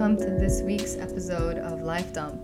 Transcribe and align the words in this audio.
welcome 0.00 0.16
to 0.16 0.30
this 0.30 0.62
week's 0.62 0.96
episode 0.96 1.58
of 1.58 1.82
Life 1.82 2.14
Dump. 2.14 2.40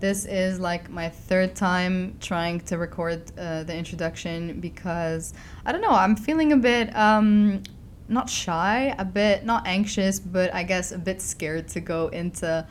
This 0.00 0.24
is 0.24 0.58
like 0.58 0.90
my 0.90 1.08
third 1.08 1.54
time 1.54 2.16
trying 2.18 2.58
to 2.62 2.78
record 2.78 3.30
uh, 3.38 3.62
the 3.62 3.76
introduction 3.76 4.58
because 4.58 5.32
I 5.64 5.70
don't 5.70 5.82
know, 5.82 5.92
I'm 5.92 6.16
feeling 6.16 6.52
a 6.52 6.56
bit 6.56 6.92
um, 6.96 7.62
not 8.08 8.28
shy, 8.28 8.92
a 8.98 9.04
bit 9.04 9.44
not 9.44 9.68
anxious, 9.68 10.18
but 10.18 10.52
I 10.52 10.64
guess 10.64 10.90
a 10.90 10.98
bit 10.98 11.22
scared 11.22 11.68
to 11.68 11.80
go 11.80 12.08
into 12.08 12.66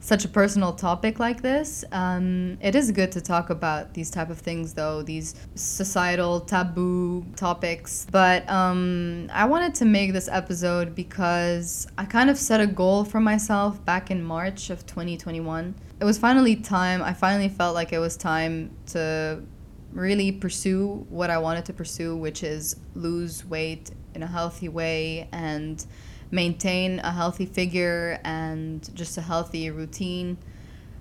such 0.00 0.24
a 0.24 0.28
personal 0.28 0.72
topic 0.72 1.18
like 1.18 1.42
this. 1.42 1.84
Um, 1.92 2.58
it 2.60 2.74
is 2.74 2.90
good 2.92 3.10
to 3.12 3.20
talk 3.20 3.50
about 3.50 3.94
these 3.94 4.10
type 4.10 4.30
of 4.30 4.38
things, 4.38 4.74
though 4.74 5.02
these 5.02 5.34
societal 5.54 6.40
taboo 6.40 7.24
topics. 7.36 8.06
But 8.10 8.48
um, 8.48 9.28
I 9.32 9.46
wanted 9.46 9.74
to 9.76 9.84
make 9.84 10.12
this 10.12 10.28
episode 10.28 10.94
because 10.94 11.86
I 11.98 12.04
kind 12.04 12.30
of 12.30 12.38
set 12.38 12.60
a 12.60 12.66
goal 12.66 13.04
for 13.04 13.20
myself 13.20 13.84
back 13.84 14.10
in 14.10 14.22
March 14.22 14.70
of 14.70 14.86
2021. 14.86 15.74
It 15.98 16.04
was 16.04 16.18
finally 16.18 16.56
time. 16.56 17.02
I 17.02 17.12
finally 17.12 17.48
felt 17.48 17.74
like 17.74 17.92
it 17.92 17.98
was 17.98 18.16
time 18.16 18.70
to 18.86 19.42
really 19.92 20.30
pursue 20.30 21.06
what 21.08 21.30
I 21.30 21.38
wanted 21.38 21.64
to 21.66 21.72
pursue, 21.72 22.16
which 22.16 22.42
is 22.42 22.76
lose 22.94 23.44
weight 23.44 23.90
in 24.14 24.22
a 24.22 24.26
healthy 24.26 24.68
way 24.68 25.28
and 25.32 25.84
maintain 26.30 26.98
a 27.00 27.12
healthy 27.12 27.46
figure 27.46 28.20
and 28.24 28.94
just 28.94 29.16
a 29.18 29.22
healthy 29.22 29.70
routine. 29.70 30.38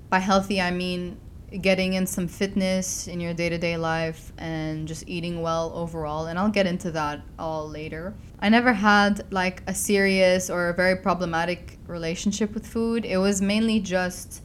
By 0.10 0.20
healthy, 0.20 0.62
I 0.62 0.72
mean 0.72 1.18
getting 1.62 1.94
in 1.94 2.06
some 2.06 2.28
fitness 2.28 3.08
in 3.08 3.20
your 3.20 3.34
day 3.34 3.50
to 3.50 3.58
day 3.58 3.78
life 3.78 4.34
and 4.38 4.88
just 4.88 5.08
eating 5.08 5.42
well 5.42 5.72
overall. 5.76 6.28
And 6.28 6.38
I'll 6.38 6.50
get 6.50 6.68
into 6.68 6.92
that 6.92 7.22
all 7.40 7.70
later. 7.70 8.14
I 8.40 8.50
never 8.50 8.74
had 8.74 9.32
like 9.32 9.62
a 9.68 9.74
serious 9.74 10.50
or 10.50 10.70
a 10.70 10.74
very 10.74 10.96
problematic 10.96 11.78
relationship 11.88 12.54
with 12.54 12.66
food. 12.66 13.06
It 13.06 13.18
was 13.18 13.42
mainly 13.42 13.80
just 13.80 14.42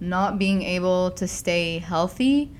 not 0.00 0.38
being 0.38 0.62
able 0.62 1.10
to 1.12 1.26
stay 1.28 1.78
healthy 1.78 2.50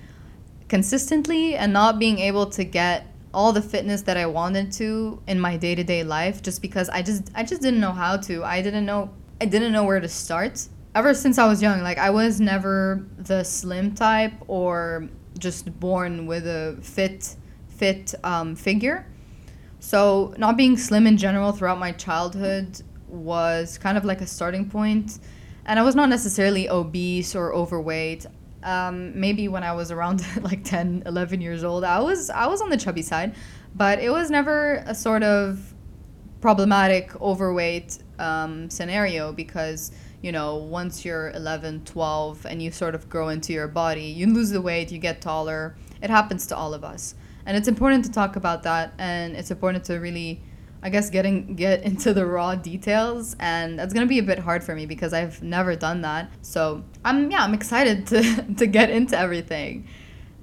consistently 0.68 1.54
and 1.56 1.72
not 1.72 1.98
being 1.98 2.18
able 2.18 2.46
to 2.46 2.64
get 2.64 3.06
all 3.34 3.52
the 3.52 3.62
fitness 3.62 4.02
that 4.02 4.16
I 4.16 4.26
wanted 4.26 4.72
to 4.72 5.20
in 5.26 5.38
my 5.38 5.56
day-to-day 5.56 6.04
life 6.04 6.42
just 6.42 6.62
because 6.62 6.88
I 6.88 7.02
just 7.02 7.30
I 7.34 7.42
just 7.42 7.60
didn't 7.60 7.80
know 7.80 7.92
how 7.92 8.16
to. 8.16 8.44
I 8.44 8.62
didn't 8.62 8.86
know 8.86 9.10
I 9.40 9.46
didn't 9.46 9.72
know 9.72 9.84
where 9.84 10.00
to 10.00 10.08
start. 10.08 10.68
Ever 10.94 11.12
since 11.12 11.38
I 11.38 11.46
was 11.46 11.60
young, 11.60 11.82
like 11.82 11.98
I 11.98 12.10
was 12.10 12.40
never 12.40 13.04
the 13.18 13.42
slim 13.42 13.94
type 13.94 14.32
or 14.46 15.08
just 15.38 15.78
born 15.80 16.26
with 16.26 16.46
a 16.46 16.78
fit 16.80 17.36
fit 17.68 18.14
um, 18.22 18.54
figure. 18.54 19.06
So 19.80 20.34
not 20.38 20.56
being 20.56 20.76
slim 20.76 21.06
in 21.06 21.16
general 21.18 21.52
throughout 21.52 21.78
my 21.78 21.92
childhood 21.92 22.80
was 23.08 23.76
kind 23.78 23.98
of 23.98 24.04
like 24.04 24.20
a 24.20 24.26
starting 24.26 24.70
point. 24.70 25.18
And 25.66 25.78
I 25.78 25.82
was 25.82 25.94
not 25.94 26.08
necessarily 26.08 26.68
obese 26.68 27.34
or 27.34 27.54
overweight 27.54 28.26
um, 28.64 29.18
maybe 29.18 29.46
when 29.46 29.62
I 29.62 29.72
was 29.72 29.90
around 29.90 30.24
like 30.42 30.64
10, 30.64 31.04
11 31.06 31.40
years 31.40 31.62
old, 31.62 31.84
I 31.84 32.00
was 32.00 32.30
I 32.30 32.46
was 32.46 32.60
on 32.60 32.70
the 32.70 32.76
chubby 32.76 33.02
side, 33.02 33.34
but 33.74 33.98
it 34.00 34.10
was 34.10 34.30
never 34.30 34.82
a 34.86 34.94
sort 34.94 35.22
of 35.22 35.74
problematic 36.40 37.18
overweight 37.20 37.98
um, 38.18 38.68
scenario 38.68 39.32
because 39.32 39.92
you 40.20 40.30
know 40.30 40.56
once 40.56 41.04
you're 41.04 41.30
11 41.30 41.84
12 41.84 42.46
and 42.46 42.62
you 42.62 42.70
sort 42.70 42.94
of 42.94 43.08
grow 43.08 43.28
into 43.30 43.52
your 43.52 43.66
body 43.66 44.04
you 44.04 44.26
lose 44.26 44.50
the 44.50 44.60
weight 44.60 44.90
you 44.90 44.98
get 44.98 45.20
taller. 45.20 45.76
It 46.02 46.10
happens 46.10 46.46
to 46.48 46.56
all 46.56 46.74
of 46.74 46.84
us. 46.84 47.14
And 47.46 47.56
it's 47.56 47.68
important 47.68 48.04
to 48.06 48.10
talk 48.10 48.36
about 48.36 48.62
that 48.64 48.92
and 48.98 49.36
it's 49.36 49.50
important 49.50 49.84
to 49.84 49.96
really 49.98 50.42
I 50.84 50.90
guess 50.90 51.10
getting 51.10 51.56
get 51.56 51.82
into 51.90 52.12
the 52.12 52.26
raw 52.26 52.54
details 52.54 53.34
and 53.40 53.78
that's 53.78 53.92
gonna 53.94 54.06
be 54.06 54.18
a 54.18 54.22
bit 54.22 54.38
hard 54.38 54.62
for 54.62 54.74
me 54.76 54.86
because 54.86 55.12
I've 55.12 55.42
never 55.42 55.74
done 55.74 56.02
that. 56.02 56.30
So 56.42 56.84
I'm 57.04 57.30
yeah, 57.30 57.42
I'm 57.42 57.54
excited 57.54 58.06
to 58.12 58.54
to 58.58 58.66
get 58.66 58.90
into 58.90 59.18
everything. 59.18 59.88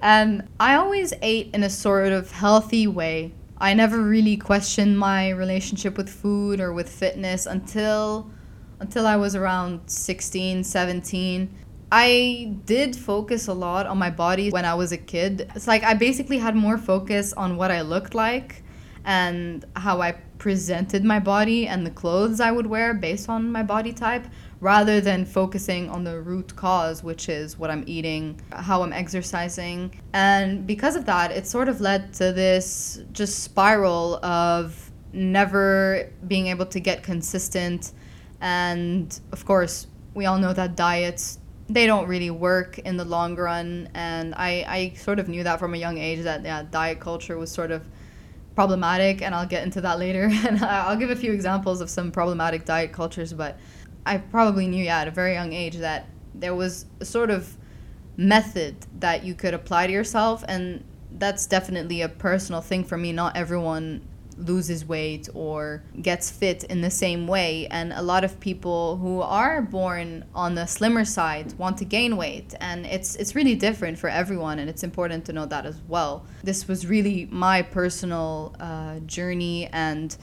And 0.01 0.49
I 0.59 0.75
always 0.75 1.13
ate 1.21 1.51
in 1.53 1.63
a 1.63 1.69
sort 1.69 2.11
of 2.11 2.31
healthy 2.31 2.87
way. 2.87 3.33
I 3.59 3.75
never 3.75 4.01
really 4.01 4.35
questioned 4.37 4.97
my 4.97 5.29
relationship 5.29 5.95
with 5.95 6.09
food 6.09 6.59
or 6.59 6.73
with 6.73 6.89
fitness 6.89 7.45
until 7.45 8.31
until 8.79 9.05
I 9.05 9.15
was 9.15 9.35
around 9.35 9.81
16, 9.85 10.63
17. 10.63 11.55
I 11.91 12.55
did 12.65 12.95
focus 12.95 13.47
a 13.47 13.53
lot 13.53 13.85
on 13.85 13.99
my 13.99 14.09
body 14.09 14.49
when 14.49 14.65
I 14.65 14.73
was 14.73 14.91
a 14.91 14.97
kid. 14.97 15.51
It's 15.53 15.67
like 15.67 15.83
I 15.83 15.93
basically 15.93 16.39
had 16.39 16.55
more 16.55 16.79
focus 16.79 17.31
on 17.33 17.57
what 17.57 17.69
I 17.69 17.81
looked 17.81 18.15
like 18.15 18.63
and 19.05 19.65
how 19.75 20.01
I 20.01 20.13
presented 20.41 21.03
my 21.03 21.19
body 21.19 21.67
and 21.67 21.85
the 21.85 21.91
clothes 21.91 22.39
I 22.39 22.51
would 22.51 22.65
wear 22.65 22.95
based 22.95 23.29
on 23.29 23.51
my 23.51 23.61
body 23.61 23.93
type 23.93 24.25
rather 24.59 24.99
than 24.99 25.23
focusing 25.23 25.87
on 25.87 26.03
the 26.03 26.19
root 26.19 26.55
cause, 26.55 27.03
which 27.03 27.29
is 27.29 27.59
what 27.59 27.69
I'm 27.69 27.83
eating, 27.85 28.41
how 28.51 28.81
I'm 28.81 28.91
exercising. 28.91 30.01
And 30.13 30.65
because 30.65 30.95
of 30.95 31.05
that, 31.05 31.29
it 31.29 31.45
sort 31.45 31.69
of 31.69 31.79
led 31.79 32.11
to 32.13 32.33
this 32.33 33.03
just 33.11 33.43
spiral 33.43 34.15
of 34.25 34.91
never 35.13 36.09
being 36.27 36.47
able 36.47 36.65
to 36.65 36.79
get 36.79 37.03
consistent. 37.03 37.91
And 38.39 39.07
of 39.31 39.45
course, 39.45 39.85
we 40.15 40.25
all 40.25 40.39
know 40.39 40.53
that 40.53 40.75
diets 40.75 41.37
they 41.69 41.85
don't 41.85 42.07
really 42.07 42.31
work 42.31 42.79
in 42.79 42.97
the 42.97 43.05
long 43.05 43.35
run 43.35 43.87
and 43.93 44.33
I, 44.35 44.65
I 44.67 44.93
sort 44.97 45.19
of 45.19 45.29
knew 45.29 45.43
that 45.43 45.57
from 45.57 45.73
a 45.73 45.77
young 45.77 45.99
age 45.99 46.23
that 46.23 46.43
yeah, 46.43 46.63
diet 46.69 46.99
culture 46.99 47.37
was 47.37 47.49
sort 47.49 47.71
of 47.71 47.87
problematic, 48.55 49.21
and 49.21 49.33
I'll 49.33 49.47
get 49.47 49.63
into 49.63 49.81
that 49.81 49.99
later. 49.99 50.29
and 50.47 50.63
I'll 50.63 50.97
give 50.97 51.09
a 51.09 51.15
few 51.15 51.31
examples 51.31 51.81
of 51.81 51.89
some 51.89 52.11
problematic 52.11 52.65
diet 52.65 52.91
cultures, 52.91 53.33
but 53.33 53.57
I 54.05 54.17
probably 54.17 54.67
knew, 54.67 54.83
yeah, 54.83 54.99
at 55.01 55.07
a 55.07 55.11
very 55.11 55.33
young 55.33 55.53
age 55.53 55.77
that 55.77 56.07
there 56.33 56.55
was 56.55 56.85
a 56.99 57.05
sort 57.05 57.29
of 57.29 57.57
method 58.17 58.75
that 58.99 59.23
you 59.23 59.33
could 59.33 59.53
apply 59.53 59.87
to 59.87 59.93
yourself, 59.93 60.43
and 60.47 60.83
that's 61.17 61.45
definitely 61.45 62.01
a 62.01 62.09
personal 62.09 62.61
thing 62.61 62.83
for 62.83 62.97
me. 62.97 63.11
Not 63.11 63.35
everyone 63.35 64.01
loses 64.47 64.85
weight 64.85 65.29
or 65.33 65.83
gets 66.01 66.29
fit 66.29 66.63
in 66.65 66.81
the 66.81 66.89
same 66.89 67.27
way. 67.27 67.67
And 67.67 67.93
a 67.93 68.01
lot 68.01 68.23
of 68.23 68.39
people 68.39 68.97
who 68.97 69.21
are 69.21 69.61
born 69.61 70.25
on 70.33 70.55
the 70.55 70.65
slimmer 70.65 71.05
side 71.05 71.53
want 71.57 71.77
to 71.77 71.85
gain 71.85 72.17
weight. 72.17 72.53
And 72.59 72.85
it's 72.85 73.15
it's 73.15 73.35
really 73.35 73.55
different 73.55 73.97
for 73.97 74.09
everyone 74.09 74.59
and 74.59 74.69
it's 74.69 74.83
important 74.83 75.25
to 75.25 75.33
know 75.33 75.45
that 75.45 75.65
as 75.65 75.79
well. 75.87 76.25
This 76.43 76.67
was 76.67 76.87
really 76.87 77.27
my 77.31 77.61
personal 77.61 78.55
uh, 78.59 78.99
journey 78.99 79.67
and 79.67 80.15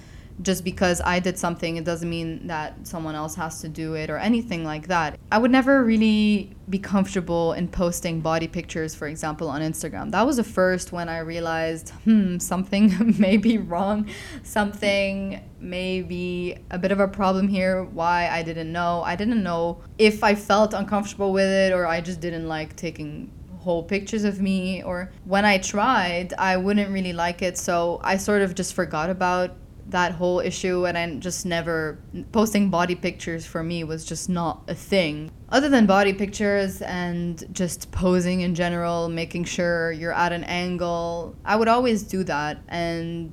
just 0.42 0.64
because 0.64 1.00
I 1.04 1.18
did 1.18 1.38
something, 1.38 1.76
it 1.76 1.84
doesn't 1.84 2.08
mean 2.08 2.46
that 2.46 2.86
someone 2.86 3.14
else 3.14 3.34
has 3.34 3.60
to 3.62 3.68
do 3.68 3.94
it 3.94 4.08
or 4.10 4.18
anything 4.18 4.64
like 4.64 4.86
that. 4.88 5.18
I 5.32 5.38
would 5.38 5.50
never 5.50 5.84
really 5.84 6.50
be 6.70 6.78
comfortable 6.78 7.54
in 7.54 7.68
posting 7.68 8.20
body 8.20 8.46
pictures, 8.46 8.94
for 8.94 9.08
example, 9.08 9.48
on 9.48 9.60
Instagram. 9.62 10.10
That 10.10 10.26
was 10.26 10.36
the 10.36 10.44
first 10.44 10.92
when 10.92 11.08
I 11.08 11.18
realized, 11.18 11.90
hmm, 12.04 12.38
something 12.38 13.16
may 13.18 13.36
be 13.36 13.58
wrong, 13.58 14.08
something 14.42 15.42
may 15.60 16.02
be 16.02 16.56
a 16.70 16.78
bit 16.78 16.92
of 16.92 17.00
a 17.00 17.08
problem 17.08 17.48
here. 17.48 17.84
Why 17.84 18.28
I 18.28 18.42
didn't 18.42 18.70
know. 18.70 19.02
I 19.02 19.16
didn't 19.16 19.42
know 19.42 19.82
if 19.98 20.22
I 20.22 20.34
felt 20.34 20.72
uncomfortable 20.72 21.32
with 21.32 21.48
it 21.48 21.72
or 21.72 21.86
I 21.86 22.00
just 22.00 22.20
didn't 22.20 22.46
like 22.46 22.76
taking 22.76 23.32
whole 23.58 23.82
pictures 23.82 24.24
of 24.24 24.40
me 24.40 24.82
or 24.82 25.10
when 25.24 25.44
I 25.44 25.58
tried 25.58 26.32
I 26.38 26.56
wouldn't 26.56 26.90
really 26.90 27.12
like 27.12 27.42
it 27.42 27.58
so 27.58 28.00
I 28.04 28.16
sort 28.16 28.40
of 28.40 28.54
just 28.54 28.72
forgot 28.72 29.10
about 29.10 29.56
that 29.88 30.12
whole 30.12 30.40
issue 30.40 30.86
and 30.86 30.98
I 30.98 31.14
just 31.16 31.46
never 31.46 31.98
posting 32.32 32.68
body 32.68 32.94
pictures 32.94 33.46
for 33.46 33.62
me 33.62 33.84
was 33.84 34.04
just 34.04 34.28
not 34.28 34.62
a 34.68 34.74
thing. 34.74 35.30
Other 35.48 35.68
than 35.68 35.86
body 35.86 36.12
pictures 36.12 36.82
and 36.82 37.42
just 37.52 37.90
posing 37.90 38.42
in 38.42 38.54
general, 38.54 39.08
making 39.08 39.44
sure 39.44 39.92
you're 39.92 40.12
at 40.12 40.32
an 40.32 40.44
angle, 40.44 41.34
I 41.44 41.56
would 41.56 41.68
always 41.68 42.02
do 42.02 42.22
that 42.24 42.58
and 42.68 43.32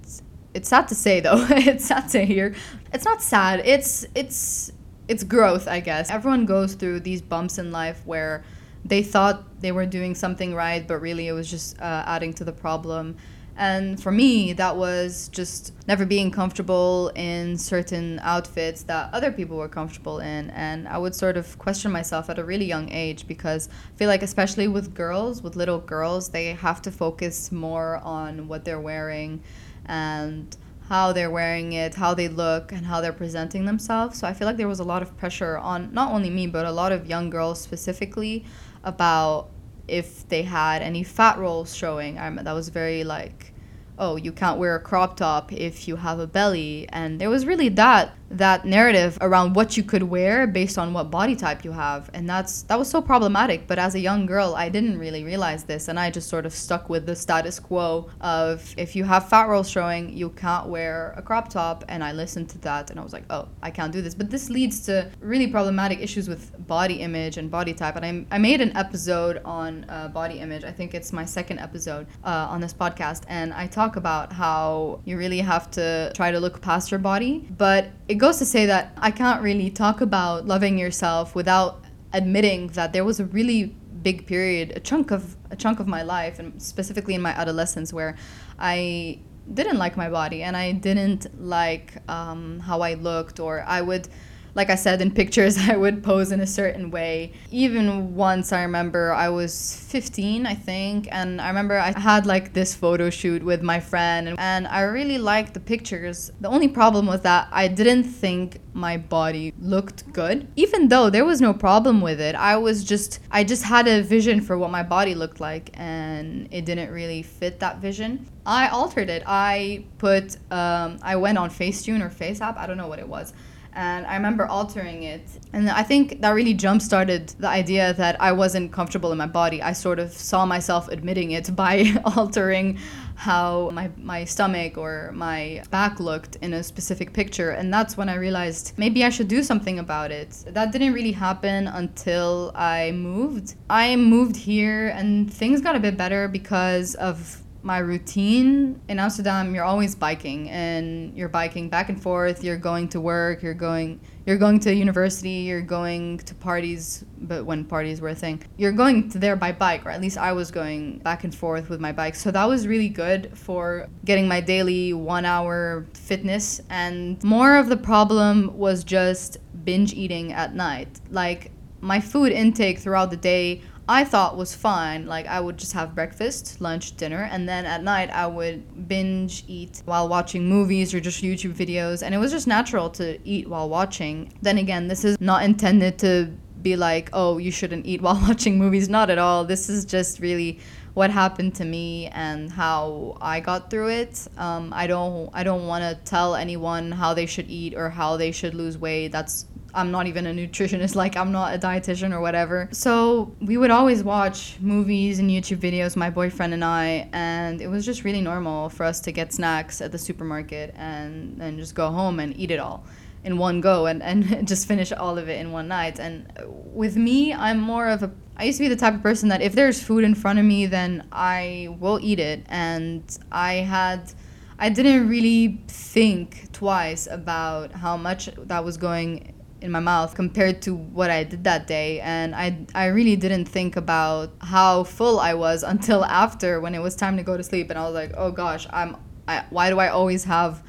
it's 0.54 0.70
sad 0.70 0.88
to 0.88 0.96
say 0.96 1.20
though. 1.20 1.46
it's 1.50 1.86
sad 1.86 2.08
to 2.10 2.26
hear. 2.26 2.56
It's 2.94 3.06
not 3.06 3.22
sad. 3.22 3.62
It's 3.66 4.06
it's 4.16 4.72
it's 5.08 5.24
growth, 5.24 5.68
I 5.68 5.82
guess. 5.82 6.10
Everyone 6.10 6.46
goes 6.46 6.74
through 6.74 7.02
these 7.02 7.22
bumps 7.22 7.58
in 7.58 7.72
life 7.72 8.02
where 8.06 8.44
they 8.86 9.04
thought 9.04 9.62
they 9.62 9.72
were 9.72 9.86
doing 9.86 10.16
something 10.16 10.54
right, 10.54 10.88
but 10.88 11.00
really 11.00 11.28
it 11.28 11.34
was 11.34 11.50
just 11.50 11.80
uh, 11.80 12.04
adding 12.06 12.34
to 12.36 12.44
the 12.44 12.54
problem. 12.54 13.18
And 13.58 14.02
for 14.02 14.12
me, 14.12 14.52
that 14.54 14.76
was 14.76 15.30
just 15.30 15.74
never 15.88 16.06
being 16.06 16.30
comfortable 16.30 17.12
in 17.16 17.58
certain 17.58 18.20
outfits 18.22 18.84
that 18.84 19.14
other 19.14 19.32
people 19.32 19.56
were 19.56 19.70
comfortable 19.70 20.20
in. 20.20 20.50
And 20.50 20.88
I 20.88 20.98
would 20.98 21.16
sort 21.16 21.38
of 21.38 21.58
question 21.58 21.92
myself 21.92 22.30
at 22.30 22.38
a 22.38 22.44
really 22.44 22.66
young 22.66 22.92
age 22.92 23.28
because 23.28 23.70
I 23.70 23.98
feel 23.98 24.10
like, 24.10 24.24
especially 24.24 24.68
with 24.68 24.94
girls, 24.94 25.42
with 25.42 25.56
little 25.56 25.80
girls, 25.80 26.30
they 26.30 26.48
have 26.48 26.82
to 26.82 26.92
focus 26.92 27.52
more 27.52 27.98
on 28.04 28.50
what 28.50 28.66
they're 28.66 28.82
wearing 28.82 29.42
and 29.86 30.58
how 30.90 31.14
they're 31.14 31.32
wearing 31.32 31.74
it, 31.74 31.96
how 31.96 32.14
they 32.14 32.28
look, 32.28 32.72
and 32.72 32.86
how 32.86 33.00
they're 33.02 33.14
presenting 33.14 33.66
themselves. 33.66 34.20
So 34.20 34.28
I 34.28 34.34
feel 34.34 34.48
like 34.48 34.58
there 34.58 34.68
was 34.68 34.80
a 34.80 34.84
lot 34.84 35.02
of 35.02 35.16
pressure 35.18 35.58
on 35.58 35.94
not 35.94 36.12
only 36.12 36.30
me, 36.30 36.46
but 36.46 36.66
a 36.66 36.72
lot 36.72 36.92
of 36.92 37.08
young 37.08 37.30
girls 37.30 37.62
specifically 37.62 38.46
about 38.84 39.50
if 39.88 40.28
they 40.30 40.44
had 40.44 40.82
any 40.82 41.04
fat 41.04 41.38
rolls 41.38 41.76
showing. 41.76 42.18
I 42.18 42.30
that 42.30 42.54
was 42.54 42.70
very 42.70 43.04
like, 43.04 43.54
oh, 43.98 44.16
you 44.16 44.32
can't 44.32 44.60
wear 44.60 44.76
a 44.76 44.80
crop 44.80 45.18
top 45.18 45.54
if 45.54 45.88
you 45.88 45.96
have 45.98 46.20
a 46.20 46.28
belly, 46.28 46.88
and 46.90 47.20
there 47.20 47.30
was 47.30 47.46
really 47.46 47.70
that 47.70 48.16
that 48.30 48.66
narrative 48.66 49.18
around 49.22 49.56
what 49.56 49.78
you 49.78 49.84
could 49.84 50.04
wear 50.04 50.48
based 50.48 50.78
on 50.78 50.94
what 50.94 51.12
body 51.12 51.36
type 51.36 51.64
you 51.64 51.72
have. 51.72 52.10
And 52.14 52.28
that's 52.28 52.64
that 52.64 52.78
was 52.78 52.90
so 52.90 53.02
problematic. 53.02 53.68
But 53.68 53.80
as 53.80 53.96
a 53.96 54.00
young 54.00 54.26
girl 54.26 54.56
i 54.56 54.70
didn't 54.70 54.98
really 54.98 55.24
realize 55.24 55.64
this. 55.64 55.88
And 55.88 56.00
i 56.00 56.10
just 56.10 56.30
sort 56.30 56.46
of 56.46 56.54
stuck 56.54 56.90
with 56.90 57.06
the 57.06 57.16
status 57.16 57.60
quo 57.60 58.10
of 58.22 58.74
if 58.78 58.96
you 58.96 59.04
have 59.04 59.30
fat 59.30 59.48
rolls 59.48 59.70
showing 59.70 60.16
you 60.16 60.30
can't 60.32 60.68
wear 60.68 61.14
a 61.18 61.22
crop 61.22 61.50
top. 61.50 61.84
And 61.88 62.04
i 62.04 62.12
listened 62.12 62.50
to 62.50 62.58
that 62.60 62.90
and 62.90 63.00
i 63.00 63.04
was 63.04 63.14
like 63.14 63.26
oh 63.30 63.48
i 63.62 63.70
can't 63.70 63.92
do 63.92 64.02
this. 64.02 64.16
But 64.16 64.30
this 64.30 64.50
leads 64.50 64.80
to 64.88 65.12
really 65.20 65.48
problematic 65.48 66.00
issues 66.00 66.28
with 66.28 66.52
body 66.68 66.96
image 66.96 67.38
and 67.38 67.50
body 67.50 67.74
type. 67.74 67.96
And 67.96 68.28
i, 68.32 68.36
I 68.36 68.38
made 68.38 68.62
an 68.62 68.76
episode 68.76 69.42
on 69.46 69.86
uh, 69.90 70.08
body 70.08 70.40
image. 70.40 70.64
I 70.64 70.72
think 70.72 70.94
it's 70.94 71.14
my 71.14 71.26
second 71.26 71.60
episode 71.60 72.08
uh, 72.24 72.48
on 72.50 72.60
this 72.60 72.74
podcast. 72.74 73.24
And 73.28 73.54
i 73.54 73.68
talk 73.68 73.96
about 73.96 74.34
how 74.34 75.00
you 75.06 75.18
really 75.18 75.40
have 75.40 75.70
to 75.72 76.12
try 76.16 76.32
to 76.32 76.40
look 76.40 76.62
past 76.62 76.92
your 76.92 77.00
body. 77.00 77.48
But 77.58 77.92
it 78.08 78.16
goes 78.16 78.38
to 78.38 78.46
say 78.46 78.66
that 78.68 78.94
I 78.98 79.12
can't 79.12 79.42
really 79.42 79.70
talk 79.70 80.02
about 80.02 80.46
loving 80.46 80.78
yourself 80.78 81.36
without 81.36 81.84
admitting 82.14 82.68
that 82.70 82.94
there 82.94 83.04
was 83.04 83.20
a 83.20 83.26
really 83.26 83.76
big 84.02 84.28
period, 84.28 84.74
a 84.76 84.80
chunk 84.80 85.12
of 85.12 85.36
a 85.50 85.56
chunk 85.56 85.80
of 85.80 85.88
my 85.88 86.04
life, 86.04 86.38
and 86.40 86.62
specifically 86.62 87.16
in 87.16 87.22
my 87.22 87.32
adolescence, 87.32 87.92
where 87.92 88.16
I 88.60 89.20
didn't 89.54 89.78
like 89.78 89.96
my 89.98 90.10
body 90.10 90.44
and 90.44 90.56
I 90.56 90.72
didn't 90.72 91.28
like 91.40 91.98
um, 92.10 92.60
how 92.60 92.82
I 92.82 92.94
looked, 92.94 93.40
or 93.40 93.64
I 93.68 93.82
would 93.82 94.08
like 94.56 94.70
I 94.70 94.76
said 94.76 95.02
in 95.02 95.12
pictures, 95.12 95.58
I 95.70 95.76
would 95.76 96.02
pose 96.02 96.32
in 96.32 96.40
a 96.40 96.48
certain 96.48 96.90
way. 96.90 97.34
Even 97.52 98.16
once 98.16 98.52
I 98.52 98.62
remember 98.62 99.14
I 99.14 99.30
was 99.30 99.86
15, 99.90 100.46
I 100.46 100.56
think, 100.56 101.08
and 101.12 101.40
I 101.42 101.50
remember 101.50 101.78
I 101.78 101.98
had 102.00 102.26
like 102.26 102.54
this 102.54 102.74
photo 102.74 103.10
shoot 103.10 103.44
with 103.44 103.62
my 103.62 103.80
friend, 103.80 104.36
and 104.38 104.68
I 104.68 104.82
really 104.82 105.18
liked 105.18 105.54
the 105.54 105.60
pictures. 105.60 106.32
The 106.40 106.48
only 106.48 106.70
problem 106.70 107.06
was 107.06 107.22
that 107.22 107.50
I 107.52 107.68
didn't 107.68 108.06
think 108.06 108.62
my 108.74 108.98
body 108.98 109.54
looked 109.60 110.12
good, 110.12 110.48
even 110.56 110.88
though 110.88 111.10
there 111.10 111.26
was 111.26 111.42
no 111.42 111.54
problem 111.54 112.02
with 112.02 112.20
it. 112.20 112.36
I 112.36 112.58
was 112.58 112.84
just, 112.84 113.20
I 113.32 113.44
just 113.44 113.64
had 113.64 113.88
a 113.88 114.02
vision 114.02 114.42
for 114.42 114.58
what 114.58 114.72
my 114.72 114.84
body 114.84 115.16
looked 115.16 115.40
like, 115.40 115.70
and 115.74 116.48
it 116.52 116.66
didn't 116.66 116.92
really 116.92 117.24
fit 117.24 117.60
that 117.60 117.80
vision. 117.80 118.28
I 118.46 118.68
altered 118.68 119.10
it. 119.10 119.24
I 119.26 119.86
put, 119.98 120.38
um, 120.52 121.00
I 121.02 121.16
went 121.16 121.38
on 121.38 121.50
Facetune 121.50 122.02
or 122.02 122.10
FaceApp, 122.10 122.58
I 122.58 122.68
don't 122.68 122.78
know 122.78 122.88
what 122.88 123.00
it 123.00 123.08
was 123.08 123.34
and 123.76 124.06
I 124.08 124.16
remember 124.16 124.46
altering 124.46 125.04
it. 125.04 125.28
And 125.54 125.70
I 125.70 125.84
think 125.84 126.22
that 126.22 126.30
really 126.32 126.54
jump 126.54 126.82
started 126.82 127.30
the 127.40 127.50
idea 127.50 127.94
that 127.94 128.20
I 128.22 128.32
wasn't 128.32 128.72
comfortable 128.72 129.12
in 129.12 129.18
my 129.18 129.28
body. 129.28 129.62
I 129.62 129.74
sort 129.74 130.00
of 130.00 130.12
saw 130.12 130.46
myself 130.46 130.88
admitting 130.88 131.32
it 131.32 131.56
by 131.64 131.94
altering 132.16 132.80
how 133.16 133.70
my, 133.72 133.90
my 133.98 134.26
stomach 134.26 134.78
or 134.78 135.12
my 135.14 135.64
back 135.72 136.00
looked 136.00 136.36
in 136.38 136.54
a 136.54 136.64
specific 136.64 137.14
picture. 137.14 137.52
And 137.52 137.74
that's 137.74 137.96
when 137.98 138.10
I 138.10 138.16
realized 138.16 138.74
maybe 138.78 139.04
I 139.04 139.10
should 139.10 139.28
do 139.28 139.44
something 139.44 139.80
about 139.80 140.12
it. 140.12 140.44
That 140.48 140.72
didn't 140.72 140.94
really 140.94 141.14
happen 141.14 141.68
until 141.68 142.52
I 142.56 142.92
moved. 142.92 143.56
I 143.70 143.96
moved 143.96 144.36
here 144.36 144.90
and 144.90 145.32
things 145.32 145.62
got 145.62 145.76
a 145.76 145.80
bit 145.80 145.98
better 145.98 146.28
because 146.28 146.96
of 146.96 147.42
my 147.66 147.80
routine 147.80 148.80
in 148.90 149.00
Amsterdam, 149.00 149.56
you're 149.56 149.64
always 149.64 149.96
biking 149.96 150.50
and 150.52 151.18
you're 151.18 151.28
biking 151.28 151.68
back 151.68 151.90
and 151.90 152.00
forth. 152.02 152.44
You're 152.44 152.58
going 152.58 152.88
to 152.90 153.02
work, 153.02 153.42
you're 153.42 153.56
going 153.56 154.00
you're 154.28 154.38
going 154.38 154.60
to 154.62 154.74
university, 154.74 155.30
you're 155.30 155.62
going 155.62 156.20
to 156.20 156.34
parties, 156.36 157.06
but 157.22 157.46
when 157.46 157.64
parties 157.64 158.02
were 158.02 158.10
a 158.10 158.16
thing. 158.16 158.44
You're 158.58 158.72
going 158.72 159.10
to 159.10 159.20
there 159.20 159.36
by 159.36 159.52
bike, 159.52 159.86
or 159.86 159.90
at 159.90 160.02
least 160.02 160.18
I 160.18 160.32
was 160.32 160.50
going 160.50 161.00
back 161.00 161.24
and 161.24 161.34
forth 161.34 161.70
with 161.70 161.80
my 161.80 161.92
bike. 161.92 162.16
So 162.16 162.32
that 162.32 162.46
was 162.46 162.68
really 162.68 162.90
good 162.90 163.38
for 163.38 163.88
getting 164.04 164.28
my 164.28 164.42
daily 164.42 164.94
1-hour 164.94 165.86
fitness 165.94 166.62
and 166.70 167.24
more 167.24 167.58
of 167.58 167.70
the 167.70 167.78
problem 167.78 168.56
was 168.58 168.84
just 168.84 169.38
binge 169.64 169.94
eating 169.94 170.34
at 170.34 170.56
night. 170.56 171.00
Like 171.10 171.52
my 171.82 172.00
food 172.00 172.32
intake 172.32 172.80
throughout 172.80 173.12
the 173.12 173.18
day 173.18 173.62
I 173.88 174.04
thought 174.04 174.36
was 174.36 174.56
fine. 174.56 175.06
Like 175.06 175.28
I 175.28 175.40
would 175.40 175.58
just 175.58 175.74
have 175.74 175.94
breakfast, 175.94 176.60
lunch, 176.60 176.98
dinner, 176.98 177.28
and 177.32 177.48
then 177.48 177.66
at 177.66 177.84
night 177.84 178.10
I 178.10 178.26
would 178.26 178.88
binge 178.88 179.44
eat 179.48 179.82
while 179.86 180.08
watching 180.08 180.50
movies 180.50 180.94
or 180.94 181.00
just 181.00 181.24
YouTube 181.24 181.54
videos. 181.54 182.02
And 182.02 182.16
it 182.16 182.18
was 182.18 182.32
just 182.32 182.48
natural 182.48 182.90
to 182.92 183.20
eat 183.28 183.48
while 183.48 183.70
watching. 183.70 184.34
Then 184.42 184.58
again, 184.58 184.88
this 184.88 185.06
is 185.06 185.20
not 185.22 185.44
intended 185.44 186.00
to 186.00 186.32
be 186.62 186.76
like, 186.76 187.10
oh, 187.14 187.38
you 187.38 187.52
shouldn't 187.52 187.86
eat 187.86 188.02
while 188.02 188.20
watching 188.28 188.58
movies. 188.58 188.90
Not 188.90 189.10
at 189.10 189.20
all. 189.20 189.46
This 189.46 189.70
is 189.70 189.86
just 189.86 190.20
really 190.20 190.60
what 190.96 191.12
happened 191.12 191.54
to 191.54 191.66
me 191.66 192.08
and 192.08 192.52
how 192.52 193.18
I 193.22 193.40
got 193.40 193.70
through 193.70 193.90
it. 193.90 194.28
Um, 194.38 194.74
I 194.74 194.88
don't 194.88 195.30
I 195.34 195.44
don't 195.44 195.68
want 195.68 195.84
to 195.84 196.04
tell 196.10 196.36
anyone 196.36 196.92
how 196.92 197.14
they 197.14 197.28
should 197.28 197.50
eat 197.50 197.76
or 197.76 197.90
how 197.90 198.18
they 198.18 198.32
should 198.32 198.56
lose 198.56 198.78
weight. 198.78 199.10
That's 199.12 199.46
I'm 199.76 199.92
not 199.92 200.08
even 200.08 200.26
a 200.26 200.32
nutritionist, 200.32 200.96
like 201.04 201.16
I'm 201.18 201.32
not 201.32 201.54
a 201.54 201.60
dietitian 201.60 202.14
or 202.14 202.22
whatever. 202.22 202.70
So 202.72 203.36
we 203.42 203.58
would 203.58 203.72
always 203.72 204.04
watch 204.04 204.58
movies 204.60 205.20
and 205.20 205.30
YouTube 205.30 205.58
videos, 205.58 205.96
my 205.96 206.10
boyfriend 206.10 206.54
and 206.54 206.64
I, 206.64 207.10
and 207.14 207.62
it 207.62 207.68
was 207.68 207.86
just 207.86 208.04
really 208.04 208.22
normal 208.22 208.70
for 208.70 208.84
us 208.84 209.00
to 209.02 209.12
get 209.12 209.34
snacks 209.34 209.82
at 209.82 209.92
the 209.92 210.00
supermarket 210.00 210.74
and 210.78 211.40
then 211.40 211.58
just 211.58 211.76
go 211.76 211.90
home 211.92 212.20
and 212.20 212.36
eat 212.38 212.52
it 212.52 212.60
all 212.60 212.86
in 213.24 213.40
one 213.40 213.60
go 213.60 213.88
and, 213.88 214.02
and 214.04 214.48
just 214.48 214.68
finish 214.68 214.92
all 214.92 215.18
of 215.18 215.28
it 215.28 215.40
in 215.40 215.52
one 215.52 215.68
night. 215.68 216.00
And 216.00 216.32
with 216.74 216.96
me, 216.96 217.34
I'm 217.34 217.60
more 217.60 217.90
of 217.90 218.04
a 218.04 218.12
I 218.38 218.44
used 218.44 218.58
to 218.58 218.66
be 218.66 218.68
the 218.68 218.76
type 218.76 218.94
of 218.94 219.02
person 219.02 219.30
that 219.30 219.42
if 219.42 219.54
there's 219.54 219.82
food 219.82 220.04
in 220.04 220.14
front 220.14 220.40
of 220.40 220.46
me, 220.46 220.66
then 220.66 221.08
I 221.12 221.70
will 221.80 222.00
eat 222.02 222.20
it. 222.20 222.44
And 222.48 223.04
I 223.32 223.54
had 223.56 224.12
I 224.60 224.70
didn't 224.70 225.10
really 225.10 225.62
think 225.68 226.52
twice 226.54 227.08
about 227.08 227.72
how 227.74 227.98
much 227.98 228.30
that 228.38 228.64
was 228.64 228.78
going 228.78 229.34
in 229.66 229.72
my 229.72 229.80
mouth 229.80 230.16
compared 230.16 230.62
to 230.62 230.76
what 230.76 231.10
I 231.10 231.24
did 231.24 231.44
that 231.44 231.68
day. 231.68 232.00
And 232.00 232.34
I, 232.36 232.66
I 232.74 232.86
really 232.88 233.16
didn't 233.16 233.46
think 233.46 233.76
about 233.76 234.32
how 234.40 234.84
full 234.84 235.20
I 235.20 235.34
was 235.34 235.64
until 235.74 236.06
after 236.06 236.62
when 236.62 236.76
it 236.76 236.80
was 236.80 236.96
time 236.96 237.18
to 237.18 237.24
go 237.24 237.36
to 237.36 237.44
sleep. 237.44 237.70
And 237.70 237.78
I 237.78 237.84
was 237.84 237.94
like, 237.94 238.14
oh 238.16 238.32
gosh, 238.32 238.68
I'm, 238.72 238.96
I, 239.28 239.44
why 239.50 239.70
do 239.70 239.80
I 239.80 239.90
always 239.90 240.24
have 240.24 240.64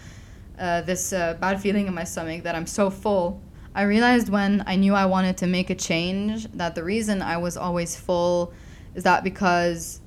uh, 0.59 0.81
this 0.81 1.13
uh, 1.13 1.35
bad 1.35 1.61
feeling 1.61 1.87
in 1.87 1.95
my 1.95 2.05
stomach 2.05 2.43
that 2.43 2.55
I'm 2.55 2.67
so 2.67 2.91
full? 2.91 3.43
I 3.75 3.83
realized 3.83 4.31
when 4.31 4.65
I 4.67 4.77
knew 4.77 4.95
I 4.95 5.05
wanted 5.05 5.37
to 5.39 5.47
make 5.47 5.69
a 5.69 5.75
change 5.75 6.51
that 6.53 6.75
the 6.75 6.83
reason 6.83 7.21
I 7.21 7.37
was 7.37 7.59
always 7.59 7.95
full 7.95 8.55
is 8.95 9.05
that 9.05 9.23
because 9.23 10.01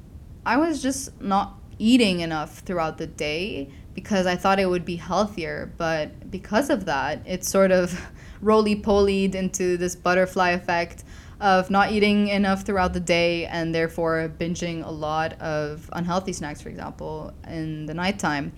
I 0.43 0.57
was 0.57 0.81
just 0.81 1.21
not 1.21 1.59
eating 1.77 2.21
enough 2.21 2.59
throughout 2.59 2.97
the 2.97 3.05
day 3.05 3.71
because 3.93 4.25
I 4.25 4.35
thought 4.35 4.59
it 4.59 4.65
would 4.65 4.85
be 4.85 4.95
healthier. 4.95 5.71
But 5.77 6.31
because 6.31 6.69
of 6.69 6.85
that, 6.85 7.21
it 7.25 7.43
sort 7.45 7.71
of 7.71 7.99
roly 8.41 8.75
polied 8.75 9.35
into 9.35 9.77
this 9.77 9.95
butterfly 9.95 10.51
effect 10.51 11.03
of 11.39 11.69
not 11.69 11.91
eating 11.91 12.27
enough 12.27 12.63
throughout 12.63 12.93
the 12.93 12.99
day 12.99 13.45
and 13.45 13.73
therefore 13.73 14.31
binging 14.39 14.85
a 14.85 14.91
lot 14.91 15.39
of 15.41 15.89
unhealthy 15.93 16.33
snacks, 16.33 16.61
for 16.61 16.69
example, 16.69 17.33
in 17.47 17.85
the 17.85 17.93
nighttime. 17.93 18.51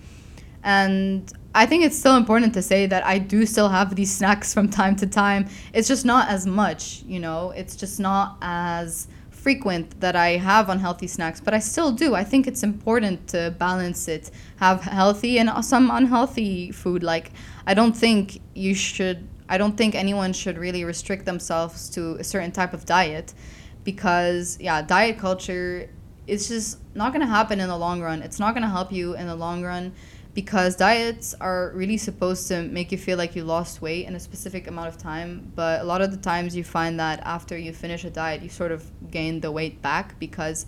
And 0.64 1.32
I 1.54 1.66
think 1.66 1.84
it's 1.84 1.98
still 1.98 2.16
important 2.16 2.54
to 2.54 2.62
say 2.62 2.86
that 2.86 3.04
I 3.04 3.18
do 3.18 3.46
still 3.46 3.68
have 3.68 3.94
these 3.94 4.14
snacks 4.18 4.52
from 4.52 4.68
time 4.68 4.96
to 4.96 5.06
time. 5.06 5.48
It's 5.72 5.88
just 5.88 6.04
not 6.04 6.28
as 6.28 6.46
much, 6.46 7.02
you 7.06 7.20
know, 7.20 7.50
it's 7.50 7.76
just 7.76 8.00
not 8.00 8.38
as 8.42 9.08
frequent 9.30 10.00
that 10.00 10.14
I 10.14 10.36
have 10.36 10.68
unhealthy 10.68 11.08
snacks, 11.08 11.40
but 11.40 11.52
I 11.52 11.58
still 11.58 11.90
do. 11.90 12.14
I 12.14 12.22
think 12.22 12.46
it's 12.46 12.62
important 12.62 13.28
to 13.28 13.54
balance 13.58 14.06
it, 14.06 14.30
have 14.56 14.82
healthy 14.82 15.38
and 15.38 15.50
some 15.64 15.90
unhealthy 15.90 16.70
food. 16.70 17.02
Like, 17.02 17.32
I 17.66 17.74
don't 17.74 17.96
think 17.96 18.40
you 18.54 18.74
should 18.74 19.26
I 19.48 19.58
don't 19.58 19.76
think 19.76 19.94
anyone 19.94 20.32
should 20.32 20.58
really 20.58 20.84
restrict 20.84 21.24
themselves 21.24 21.88
to 21.90 22.16
a 22.16 22.24
certain 22.24 22.52
type 22.52 22.72
of 22.72 22.84
diet 22.84 23.34
because, 23.84 24.58
yeah, 24.60 24.82
diet 24.82 25.18
culture 25.18 25.88
is 26.26 26.48
just 26.48 26.78
not 26.94 27.12
going 27.12 27.20
to 27.20 27.26
happen 27.26 27.60
in 27.60 27.68
the 27.68 27.76
long 27.76 28.00
run. 28.00 28.22
It's 28.22 28.38
not 28.38 28.54
going 28.54 28.62
to 28.62 28.68
help 28.68 28.92
you 28.92 29.14
in 29.14 29.26
the 29.26 29.34
long 29.34 29.62
run 29.62 29.92
because 30.34 30.76
diets 30.76 31.34
are 31.40 31.72
really 31.74 31.98
supposed 31.98 32.48
to 32.48 32.62
make 32.62 32.90
you 32.90 32.98
feel 32.98 33.18
like 33.18 33.36
you 33.36 33.44
lost 33.44 33.82
weight 33.82 34.06
in 34.06 34.14
a 34.14 34.20
specific 34.20 34.66
amount 34.66 34.88
of 34.88 34.96
time. 34.96 35.52
But 35.54 35.82
a 35.82 35.84
lot 35.84 36.00
of 36.00 36.10
the 36.10 36.16
times 36.16 36.56
you 36.56 36.64
find 36.64 36.98
that 37.00 37.20
after 37.20 37.56
you 37.56 37.72
finish 37.72 38.04
a 38.04 38.10
diet, 38.10 38.42
you 38.42 38.48
sort 38.48 38.72
of 38.72 38.90
gain 39.10 39.40
the 39.40 39.52
weight 39.52 39.82
back 39.82 40.18
because 40.18 40.66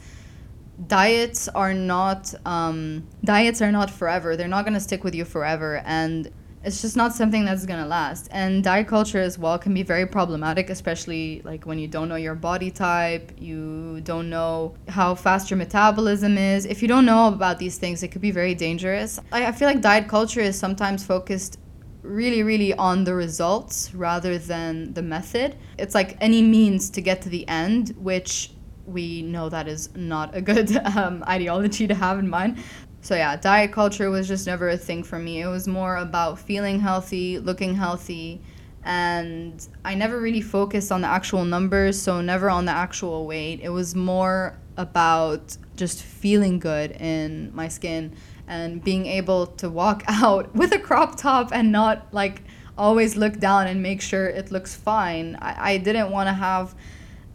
diets 0.86 1.48
are 1.48 1.72
not 1.72 2.34
um, 2.44 3.06
diets 3.24 3.62
are 3.62 3.72
not 3.72 3.90
forever. 3.90 4.36
They're 4.36 4.48
not 4.48 4.64
going 4.64 4.74
to 4.74 4.80
stick 4.80 5.04
with 5.04 5.14
you 5.14 5.24
forever 5.24 5.82
and 5.86 6.30
it's 6.64 6.80
just 6.80 6.96
not 6.96 7.12
something 7.12 7.44
that's 7.44 7.66
gonna 7.66 7.86
last. 7.86 8.28
And 8.30 8.64
diet 8.64 8.88
culture 8.88 9.20
as 9.20 9.38
well 9.38 9.58
can 9.58 9.74
be 9.74 9.82
very 9.82 10.06
problematic, 10.06 10.70
especially 10.70 11.42
like 11.44 11.66
when 11.66 11.78
you 11.78 11.86
don't 11.86 12.08
know 12.08 12.16
your 12.16 12.34
body 12.34 12.70
type, 12.70 13.32
you 13.38 14.00
don't 14.02 14.30
know 14.30 14.74
how 14.88 15.14
fast 15.14 15.50
your 15.50 15.58
metabolism 15.58 16.38
is. 16.38 16.64
If 16.64 16.80
you 16.80 16.88
don't 16.88 17.04
know 17.04 17.28
about 17.28 17.58
these 17.58 17.76
things, 17.76 18.02
it 18.02 18.08
could 18.08 18.22
be 18.22 18.30
very 18.30 18.54
dangerous. 18.54 19.20
I, 19.30 19.46
I 19.46 19.52
feel 19.52 19.68
like 19.68 19.82
diet 19.82 20.08
culture 20.08 20.40
is 20.40 20.58
sometimes 20.58 21.04
focused 21.04 21.58
really, 22.02 22.42
really 22.42 22.72
on 22.74 23.04
the 23.04 23.14
results 23.14 23.94
rather 23.94 24.38
than 24.38 24.92
the 24.94 25.02
method. 25.02 25.56
It's 25.78 25.94
like 25.94 26.16
any 26.20 26.42
means 26.42 26.90
to 26.90 27.00
get 27.00 27.22
to 27.22 27.28
the 27.28 27.46
end, 27.48 27.94
which 27.98 28.50
we 28.86 29.22
know 29.22 29.48
that 29.48 29.66
is 29.66 29.94
not 29.96 30.34
a 30.34 30.40
good 30.40 30.76
um, 30.96 31.24
ideology 31.26 31.86
to 31.86 31.94
have 31.94 32.18
in 32.18 32.28
mind. 32.28 32.58
So 33.04 33.14
yeah, 33.14 33.36
diet 33.36 33.70
culture 33.70 34.08
was 34.08 34.26
just 34.26 34.46
never 34.46 34.70
a 34.70 34.78
thing 34.78 35.02
for 35.02 35.18
me. 35.18 35.42
It 35.42 35.46
was 35.46 35.68
more 35.68 35.96
about 35.96 36.38
feeling 36.38 36.80
healthy, 36.80 37.38
looking 37.38 37.74
healthy, 37.74 38.40
and 38.82 39.68
I 39.84 39.94
never 39.94 40.18
really 40.18 40.40
focused 40.40 40.90
on 40.90 41.02
the 41.02 41.08
actual 41.08 41.44
numbers, 41.44 42.00
so 42.00 42.22
never 42.22 42.48
on 42.48 42.64
the 42.64 42.72
actual 42.72 43.26
weight. 43.26 43.60
It 43.62 43.68
was 43.68 43.94
more 43.94 44.58
about 44.78 45.54
just 45.76 46.02
feeling 46.02 46.58
good 46.58 46.92
in 46.92 47.54
my 47.54 47.68
skin 47.68 48.16
and 48.48 48.82
being 48.82 49.04
able 49.04 49.48
to 49.48 49.68
walk 49.68 50.02
out 50.08 50.54
with 50.54 50.72
a 50.72 50.78
crop 50.78 51.18
top 51.18 51.50
and 51.52 51.70
not 51.70 52.06
like 52.10 52.40
always 52.78 53.16
look 53.16 53.38
down 53.38 53.66
and 53.66 53.82
make 53.82 54.00
sure 54.00 54.28
it 54.28 54.50
looks 54.50 54.74
fine. 54.74 55.36
I, 55.42 55.72
I 55.72 55.76
didn't 55.76 56.10
want 56.10 56.30
to 56.30 56.32
have 56.32 56.74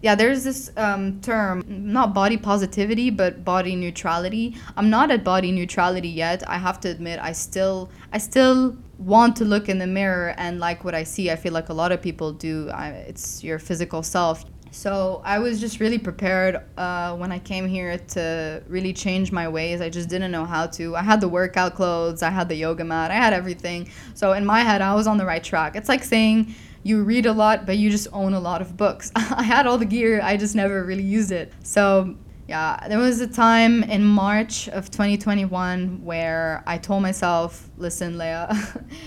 yeah 0.01 0.15
there's 0.15 0.43
this 0.43 0.71
um, 0.77 1.19
term 1.21 1.63
not 1.67 2.13
body 2.13 2.37
positivity 2.37 3.09
but 3.09 3.43
body 3.43 3.75
neutrality 3.75 4.55
i'm 4.77 4.89
not 4.89 5.11
at 5.11 5.23
body 5.23 5.51
neutrality 5.51 6.09
yet 6.09 6.47
i 6.49 6.57
have 6.57 6.79
to 6.79 6.89
admit 6.89 7.19
i 7.21 7.31
still 7.31 7.89
i 8.13 8.17
still 8.17 8.77
want 8.97 9.35
to 9.35 9.45
look 9.45 9.69
in 9.69 9.77
the 9.77 9.87
mirror 9.87 10.33
and 10.37 10.59
like 10.59 10.83
what 10.83 10.95
i 10.95 11.03
see 11.03 11.31
i 11.31 11.35
feel 11.35 11.53
like 11.53 11.69
a 11.69 11.73
lot 11.73 11.91
of 11.91 12.01
people 12.01 12.31
do 12.31 12.69
I, 12.69 12.89
it's 12.89 13.43
your 13.43 13.59
physical 13.59 14.03
self 14.03 14.45
so 14.71 15.21
I 15.25 15.39
was 15.39 15.59
just 15.59 15.79
really 15.79 15.97
prepared 15.97 16.61
uh, 16.77 17.15
when 17.15 17.31
I 17.31 17.39
came 17.39 17.67
here 17.67 17.97
to 17.97 18.63
really 18.67 18.93
change 18.93 19.31
my 19.31 19.47
ways. 19.47 19.81
I 19.81 19.89
just 19.89 20.09
didn't 20.09 20.31
know 20.31 20.45
how 20.45 20.67
to. 20.67 20.95
I 20.95 21.01
had 21.01 21.21
the 21.21 21.27
workout 21.27 21.75
clothes, 21.75 22.21
I 22.21 22.29
had 22.29 22.49
the 22.49 22.55
yoga 22.55 22.83
mat, 22.83 23.09
I 23.11 23.15
had 23.15 23.33
everything. 23.33 23.89
So 24.13 24.33
in 24.33 24.45
my 24.45 24.61
head, 24.61 24.81
I 24.81 24.93
was 24.93 25.07
on 25.07 25.17
the 25.17 25.25
right 25.25 25.43
track. 25.43 25.75
It's 25.75 25.89
like 25.89 26.03
saying 26.03 26.53
you 26.83 27.03
read 27.03 27.25
a 27.25 27.33
lot, 27.33 27.65
but 27.65 27.77
you 27.77 27.89
just 27.89 28.07
own 28.13 28.33
a 28.33 28.39
lot 28.39 28.61
of 28.61 28.77
books. 28.77 29.11
I 29.15 29.43
had 29.43 29.67
all 29.67 29.77
the 29.77 29.85
gear, 29.85 30.21
I 30.23 30.37
just 30.37 30.55
never 30.55 30.83
really 30.83 31.03
used 31.03 31.31
it. 31.31 31.53
So 31.63 32.15
yeah, 32.47 32.87
there 32.87 32.97
was 32.97 33.21
a 33.21 33.27
time 33.27 33.83
in 33.83 34.03
March 34.03 34.67
of 34.69 34.89
2021 34.89 36.03
where 36.03 36.63
I 36.65 36.77
told 36.77 37.03
myself, 37.03 37.69
listen, 37.77 38.17
Leah, 38.17 38.55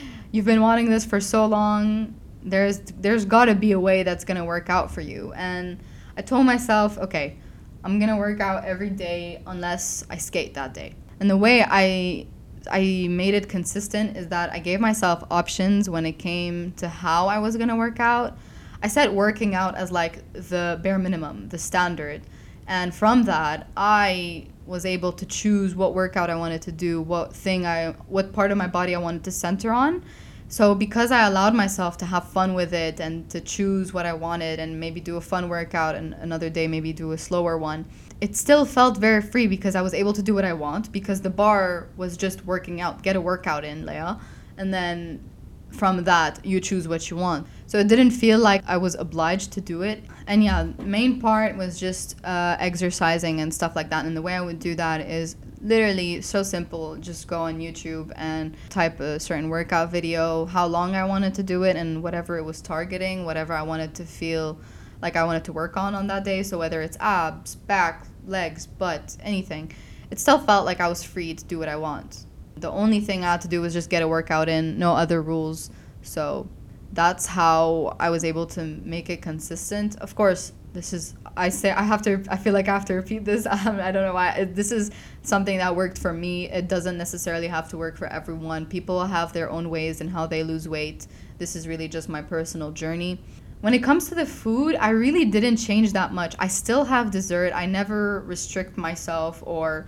you've 0.30 0.44
been 0.44 0.60
wanting 0.60 0.88
this 0.88 1.04
for 1.04 1.20
so 1.20 1.46
long 1.46 2.14
there's 2.44 2.80
there's 2.98 3.24
got 3.24 3.46
to 3.46 3.54
be 3.54 3.72
a 3.72 3.80
way 3.80 4.02
that's 4.02 4.24
going 4.24 4.36
to 4.36 4.44
work 4.44 4.68
out 4.68 4.90
for 4.90 5.00
you 5.00 5.32
and 5.34 5.78
i 6.16 6.22
told 6.22 6.44
myself 6.44 6.98
okay 6.98 7.36
i'm 7.84 7.98
going 7.98 8.10
to 8.10 8.16
work 8.16 8.40
out 8.40 8.64
every 8.64 8.90
day 8.90 9.40
unless 9.46 10.04
i 10.10 10.16
skate 10.16 10.54
that 10.54 10.74
day 10.74 10.94
and 11.20 11.30
the 11.30 11.36
way 11.36 11.64
i 11.68 12.26
i 12.70 13.06
made 13.08 13.34
it 13.34 13.48
consistent 13.48 14.16
is 14.16 14.28
that 14.28 14.52
i 14.52 14.58
gave 14.58 14.80
myself 14.80 15.24
options 15.30 15.88
when 15.88 16.06
it 16.06 16.18
came 16.18 16.72
to 16.72 16.88
how 16.88 17.26
i 17.26 17.38
was 17.38 17.56
going 17.56 17.68
to 17.68 17.76
work 17.76 18.00
out. 18.00 18.36
I 18.84 18.88
set 18.88 19.12
working 19.12 19.54
out 19.54 19.76
as 19.76 19.92
like 19.92 20.32
the 20.32 20.80
bare 20.82 20.98
minimum 20.98 21.48
the 21.50 21.58
standard. 21.58 22.22
And 22.66 22.94
from 22.94 23.24
that 23.24 23.68
i 23.76 24.46
was 24.66 24.86
able 24.86 25.12
to 25.12 25.26
choose 25.26 25.74
what 25.74 25.94
workout 25.94 26.30
i 26.30 26.36
wanted 26.36 26.62
to 26.62 26.72
do 26.72 27.00
what 27.00 27.34
thing 27.34 27.66
i 27.66 27.90
what 28.08 28.32
part 28.32 28.50
of 28.52 28.56
my 28.56 28.68
body 28.68 28.94
i 28.94 28.98
wanted 28.98 29.24
to 29.24 29.30
center 29.30 29.72
on 29.72 30.04
so 30.52 30.74
because 30.74 31.10
I 31.10 31.26
allowed 31.26 31.54
myself 31.54 31.96
to 31.96 32.04
have 32.04 32.28
fun 32.28 32.52
with 32.52 32.74
it 32.74 33.00
and 33.00 33.26
to 33.30 33.40
choose 33.40 33.94
what 33.94 34.04
I 34.04 34.12
wanted 34.12 34.58
and 34.58 34.78
maybe 34.78 35.00
do 35.00 35.16
a 35.16 35.20
fun 35.22 35.48
workout 35.48 35.94
and 35.94 36.12
another 36.12 36.50
day 36.50 36.66
maybe 36.66 36.92
do 36.92 37.12
a 37.12 37.16
slower 37.16 37.56
one, 37.56 37.86
it 38.20 38.36
still 38.36 38.66
felt 38.66 38.98
very 38.98 39.22
free 39.22 39.46
because 39.46 39.74
I 39.74 39.80
was 39.80 39.94
able 39.94 40.12
to 40.12 40.22
do 40.22 40.34
what 40.34 40.44
I 40.44 40.52
want 40.52 40.92
because 40.92 41.22
the 41.22 41.30
bar 41.30 41.88
was 41.96 42.18
just 42.18 42.44
working 42.44 42.82
out, 42.82 43.02
get 43.02 43.16
a 43.16 43.20
workout 43.20 43.64
in, 43.64 43.86
Leah. 43.86 44.20
And 44.58 44.74
then 44.74 45.24
from 45.70 46.04
that 46.04 46.44
you 46.44 46.60
choose 46.60 46.86
what 46.86 47.10
you 47.10 47.16
want 47.16 47.46
so 47.72 47.78
it 47.78 47.88
didn't 47.88 48.10
feel 48.10 48.38
like 48.38 48.62
i 48.66 48.76
was 48.76 48.94
obliged 48.96 49.50
to 49.52 49.60
do 49.62 49.80
it. 49.80 50.04
And 50.26 50.44
yeah 50.44 50.68
main 50.80 51.18
part 51.22 51.56
was 51.56 51.80
just 51.80 52.22
uh, 52.22 52.54
exercising 52.58 53.40
and 53.40 53.52
stuff 53.52 53.74
like 53.74 53.88
that. 53.88 54.04
And 54.04 54.14
the 54.14 54.20
way 54.20 54.34
i 54.34 54.42
would 54.42 54.58
do 54.58 54.74
that 54.74 55.00
is 55.00 55.36
literally 55.62 56.20
so 56.20 56.42
simple. 56.42 56.96
Just 56.96 57.26
go 57.26 57.40
on 57.40 57.60
youtube 57.60 58.12
and 58.14 58.54
type 58.68 59.00
a 59.00 59.18
certain 59.18 59.48
workout 59.48 59.90
video 59.90 60.44
how 60.44 60.66
long 60.66 60.94
i 60.94 61.02
wanted 61.02 61.32
to 61.36 61.42
do 61.42 61.62
it 61.62 61.74
and 61.76 62.02
whatever 62.02 62.36
it 62.36 62.42
was 62.42 62.60
targeting 62.60 63.24
whatever 63.24 63.54
i 63.54 63.62
wanted 63.62 63.94
to 63.94 64.04
feel 64.04 64.58
like 65.00 65.16
i 65.16 65.24
wanted 65.24 65.44
to 65.44 65.54
work 65.54 65.78
on 65.78 65.94
on 65.94 66.06
that 66.08 66.24
day. 66.24 66.42
So 66.42 66.58
whether 66.58 66.82
it's 66.82 66.98
abs 67.00 67.54
back 67.54 68.06
legs 68.26 68.66
butt 68.66 69.16
anything 69.22 69.72
it 70.10 70.18
still 70.20 70.38
felt 70.38 70.66
like 70.66 70.80
i 70.80 70.88
was 70.88 71.02
free 71.02 71.32
to 71.32 71.44
do 71.46 71.58
what 71.58 71.70
i 71.70 71.76
want. 71.76 72.26
The 72.56 72.70
only 72.70 73.00
thing 73.00 73.24
i 73.24 73.32
had 73.32 73.40
to 73.40 73.48
do 73.48 73.62
was 73.62 73.72
just 73.72 73.88
get 73.88 74.02
a 74.02 74.08
workout 74.08 74.50
in 74.50 74.78
no 74.78 74.92
other 74.92 75.22
rules. 75.22 75.70
So 76.02 76.50
that's 76.92 77.26
how 77.26 77.96
i 77.98 78.10
was 78.10 78.24
able 78.24 78.46
to 78.46 78.62
make 78.84 79.08
it 79.10 79.22
consistent. 79.22 79.98
Of 80.00 80.14
course 80.14 80.52
this 80.72 80.92
is 80.92 81.14
I 81.36 81.48
say 81.48 81.70
I 81.70 81.82
have 81.82 82.02
to 82.02 82.22
I 82.28 82.36
feel 82.36 82.52
like 82.52 82.68
I 82.68 82.72
have 82.72 82.84
to 82.86 82.94
repeat 82.94 83.24
this. 83.24 83.46
Um, 83.52 83.78
I 83.80 83.92
don't 83.92 84.04
know 84.06 84.14
why. 84.14 84.44
This 84.44 84.72
is 84.72 84.90
something 85.22 85.58
that 85.58 85.74
worked 85.76 85.98
for 85.98 86.12
me. 86.12 86.50
It 86.50 86.68
doesn't 86.68 86.98
necessarily 86.98 87.46
have 87.46 87.68
to 87.70 87.78
work 87.78 87.96
for 87.96 88.06
everyone. 88.06 88.66
People 88.66 89.04
have 89.04 89.32
their 89.32 89.50
own 89.50 89.70
ways 89.70 90.00
and 90.00 90.10
how 90.10 90.26
they 90.26 90.42
lose 90.42 90.68
weight. 90.68 91.06
This 91.38 91.54
is 91.54 91.68
really 91.68 91.88
just 91.88 92.08
my 92.08 92.22
personal 92.22 92.70
journey. 92.72 93.20
When 93.60 93.74
it 93.74 93.82
comes 93.82 94.08
to 94.08 94.14
the 94.14 94.26
food 94.26 94.76
I 94.76 94.90
really 94.90 95.24
didn't 95.24 95.58
change 95.58 95.92
that 95.92 96.12
much. 96.12 96.34
I 96.38 96.48
still 96.48 96.84
have 96.84 97.10
dessert. 97.10 97.52
I 97.54 97.66
never 97.66 98.20
restrict 98.20 98.76
myself 98.76 99.42
or 99.46 99.86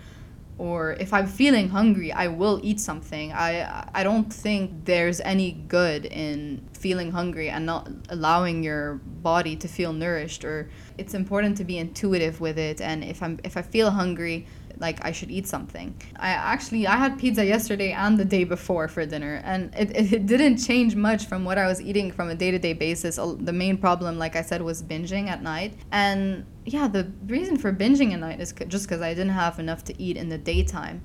or 0.56 0.92
if 0.94 1.12
I'm 1.12 1.26
feeling 1.26 1.68
hungry, 1.70 2.12
I 2.12 2.28
will 2.28 2.60
eat 2.62 2.80
something. 2.80 3.32
I 3.32 3.88
I 3.92 4.04
don't 4.04 4.32
think 4.32 4.84
there's 4.84 5.20
any 5.20 5.52
good 5.52 6.04
in 6.06 6.62
feeling 6.72 7.12
hungry 7.12 7.48
and 7.48 7.66
not 7.66 7.88
allowing 8.10 8.62
your 8.62 9.00
body 9.22 9.56
to 9.56 9.66
feel 9.66 9.92
nourished 9.92 10.44
or 10.44 10.68
it's 10.98 11.14
important 11.14 11.56
to 11.56 11.64
be 11.64 11.78
intuitive 11.78 12.40
with 12.42 12.58
it 12.58 12.80
and 12.80 13.02
if 13.02 13.22
I'm 13.22 13.40
if 13.42 13.56
I 13.56 13.62
feel 13.62 13.90
hungry, 13.90 14.46
like 14.78 15.04
I 15.04 15.12
should 15.12 15.30
eat 15.30 15.46
something. 15.46 15.94
I 16.16 16.28
actually 16.30 16.86
I 16.86 16.96
had 16.96 17.18
pizza 17.18 17.44
yesterday 17.44 17.92
and 17.92 18.18
the 18.18 18.24
day 18.24 18.44
before 18.44 18.88
for 18.88 19.04
dinner, 19.06 19.40
and 19.44 19.74
it, 19.76 20.12
it, 20.12 20.26
didn't 20.26 20.58
change 20.58 20.94
much 20.96 21.26
from 21.26 21.44
what 21.44 21.58
I 21.58 21.66
was 21.66 21.80
eating 21.80 22.10
from 22.10 22.28
a 22.30 22.34
day 22.34 22.50
to 22.50 22.58
day 22.58 22.72
basis. 22.72 23.16
The 23.16 23.52
main 23.52 23.76
problem, 23.78 24.18
like 24.18 24.36
I 24.36 24.42
said, 24.42 24.62
was 24.62 24.82
binging 24.82 25.28
at 25.28 25.42
night, 25.42 25.74
and 25.92 26.44
yeah, 26.64 26.88
the 26.88 27.10
reason 27.26 27.56
for 27.56 27.72
binging 27.72 28.12
at 28.12 28.20
night 28.20 28.40
is 28.40 28.52
just 28.68 28.86
because 28.86 29.00
I 29.00 29.10
didn't 29.10 29.30
have 29.30 29.58
enough 29.58 29.84
to 29.84 30.02
eat 30.02 30.16
in 30.16 30.28
the 30.28 30.38
daytime. 30.38 31.02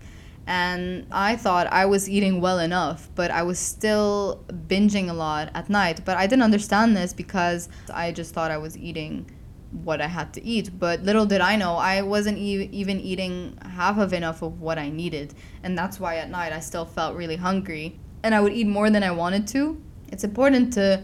And 0.47 1.05
I 1.11 1.35
thought 1.35 1.67
I 1.67 1.85
was 1.85 2.09
eating 2.09 2.41
well 2.41 2.57
enough, 2.57 3.07
but 3.13 3.29
I 3.29 3.43
was 3.43 3.59
still 3.59 4.43
binging 4.67 5.07
a 5.07 5.13
lot 5.13 5.51
at 5.53 5.69
night. 5.69 6.01
But 6.05 6.17
I 6.17 6.25
didn't 6.25 6.41
understand 6.41 6.97
this 6.97 7.13
because 7.13 7.69
I 7.93 8.11
just 8.11 8.33
thought 8.33 8.49
I 8.49 8.57
was 8.57 8.75
eating 8.75 9.29
what 9.71 10.01
I 10.01 10.07
had 10.07 10.33
to 10.33 10.43
eat. 10.43 10.79
But 10.79 11.03
little 11.03 11.25
did 11.25 11.41
I 11.41 11.55
know, 11.55 11.75
I 11.75 12.01
wasn't 12.01 12.37
e- 12.37 12.69
even 12.71 12.99
eating 12.99 13.57
half 13.61 13.97
of 13.97 14.13
enough 14.13 14.41
of 14.41 14.59
what 14.59 14.77
I 14.77 14.89
needed. 14.89 15.33
And 15.63 15.77
that's 15.77 15.99
why 15.99 16.17
at 16.17 16.29
night 16.29 16.53
I 16.53 16.59
still 16.59 16.85
felt 16.85 17.15
really 17.15 17.37
hungry. 17.37 17.99
And 18.23 18.35
I 18.35 18.41
would 18.41 18.53
eat 18.53 18.67
more 18.67 18.89
than 18.89 19.03
I 19.03 19.11
wanted 19.11 19.47
to. 19.49 19.81
It's 20.11 20.23
important 20.23 20.73
to 20.73 21.03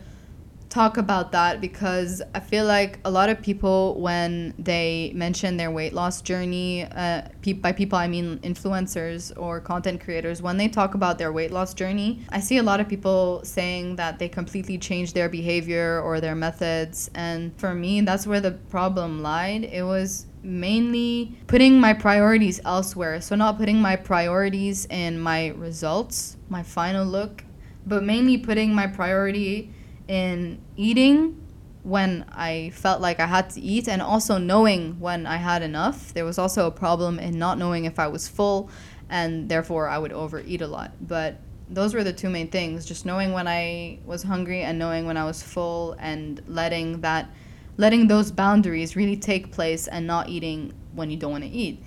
talk 0.75 0.97
about 0.97 1.31
that 1.31 1.61
because 1.61 2.21
I 2.33 2.41
feel 2.41 2.65
like 2.65 2.99
a 3.05 3.09
lot 3.09 3.29
of 3.29 3.41
people, 3.41 3.97
when 3.97 4.53
they 4.59 5.13
mention 5.15 5.55
their 5.55 5.71
weight 5.71 5.93
loss 5.93 6.21
journey, 6.21 6.83
uh, 6.83 7.21
pe- 7.41 7.53
by 7.53 7.71
people 7.71 7.97
I 7.97 8.09
mean 8.09 8.39
influencers 8.39 9.31
or 9.37 9.61
content 9.61 10.01
creators, 10.03 10.41
when 10.41 10.57
they 10.57 10.67
talk 10.67 10.93
about 10.93 11.17
their 11.17 11.31
weight 11.31 11.51
loss 11.51 11.73
journey, 11.73 12.25
I 12.29 12.41
see 12.41 12.57
a 12.57 12.63
lot 12.63 12.81
of 12.81 12.89
people 12.89 13.39
saying 13.45 13.95
that 13.95 14.19
they 14.19 14.27
completely 14.27 14.77
changed 14.77 15.15
their 15.15 15.29
behavior 15.29 16.01
or 16.01 16.19
their 16.19 16.35
methods. 16.35 17.09
And 17.15 17.57
for 17.57 17.73
me, 17.73 18.01
that's 18.01 18.27
where 18.27 18.41
the 18.41 18.51
problem 18.51 19.23
lied. 19.23 19.63
It 19.63 19.83
was 19.83 20.25
mainly 20.43 21.37
putting 21.47 21.79
my 21.79 21.93
priorities 21.93 22.59
elsewhere. 22.65 23.21
So, 23.21 23.35
not 23.35 23.57
putting 23.57 23.79
my 23.79 23.95
priorities 23.95 24.87
in 24.87 25.21
my 25.21 25.47
results, 25.55 26.35
my 26.49 26.63
final 26.63 27.05
look, 27.05 27.45
but 27.87 28.03
mainly 28.03 28.37
putting 28.37 28.73
my 28.73 28.87
priority 28.87 29.71
in 30.07 30.59
eating 30.75 31.41
when 31.83 32.25
I 32.31 32.71
felt 32.73 32.99
like 32.99 33.19
I 33.19 33.27
had 33.27 33.51
to 33.51 33.61
eat 33.61 33.87
and 33.87 34.01
also 34.01 34.37
knowing 34.39 34.99
when 34.99 35.27
I 35.27 35.37
had 35.37 35.61
enough. 35.61 36.13
There 36.13 36.25
was 36.25 36.39
also 36.39 36.65
a 36.65 36.71
problem 36.71 37.19
in 37.19 37.37
not 37.37 37.59
knowing 37.59 37.85
if 37.85 37.99
I 37.99 38.07
was 38.07 38.27
full 38.27 38.69
and 39.09 39.47
therefore 39.47 39.87
I 39.87 39.99
would 39.99 40.11
overeat 40.11 40.61
a 40.61 40.67
lot. 40.67 40.93
But 40.99 41.39
those 41.69 41.93
were 41.93 42.03
the 42.03 42.13
two 42.13 42.29
main 42.29 42.49
things, 42.49 42.85
just 42.85 43.05
knowing 43.05 43.33
when 43.33 43.47
I 43.47 43.99
was 44.05 44.23
hungry 44.23 44.63
and 44.63 44.79
knowing 44.79 45.05
when 45.05 45.17
I 45.17 45.25
was 45.25 45.41
full 45.41 45.95
and 45.99 46.41
letting 46.47 47.01
that 47.01 47.29
letting 47.77 48.07
those 48.07 48.31
boundaries 48.31 48.95
really 48.95 49.17
take 49.17 49.51
place 49.51 49.87
and 49.87 50.07
not 50.07 50.29
eating 50.29 50.73
when 50.93 51.11
you 51.11 51.17
don't 51.17 51.31
want 51.31 51.43
to 51.43 51.49
eat. 51.49 51.83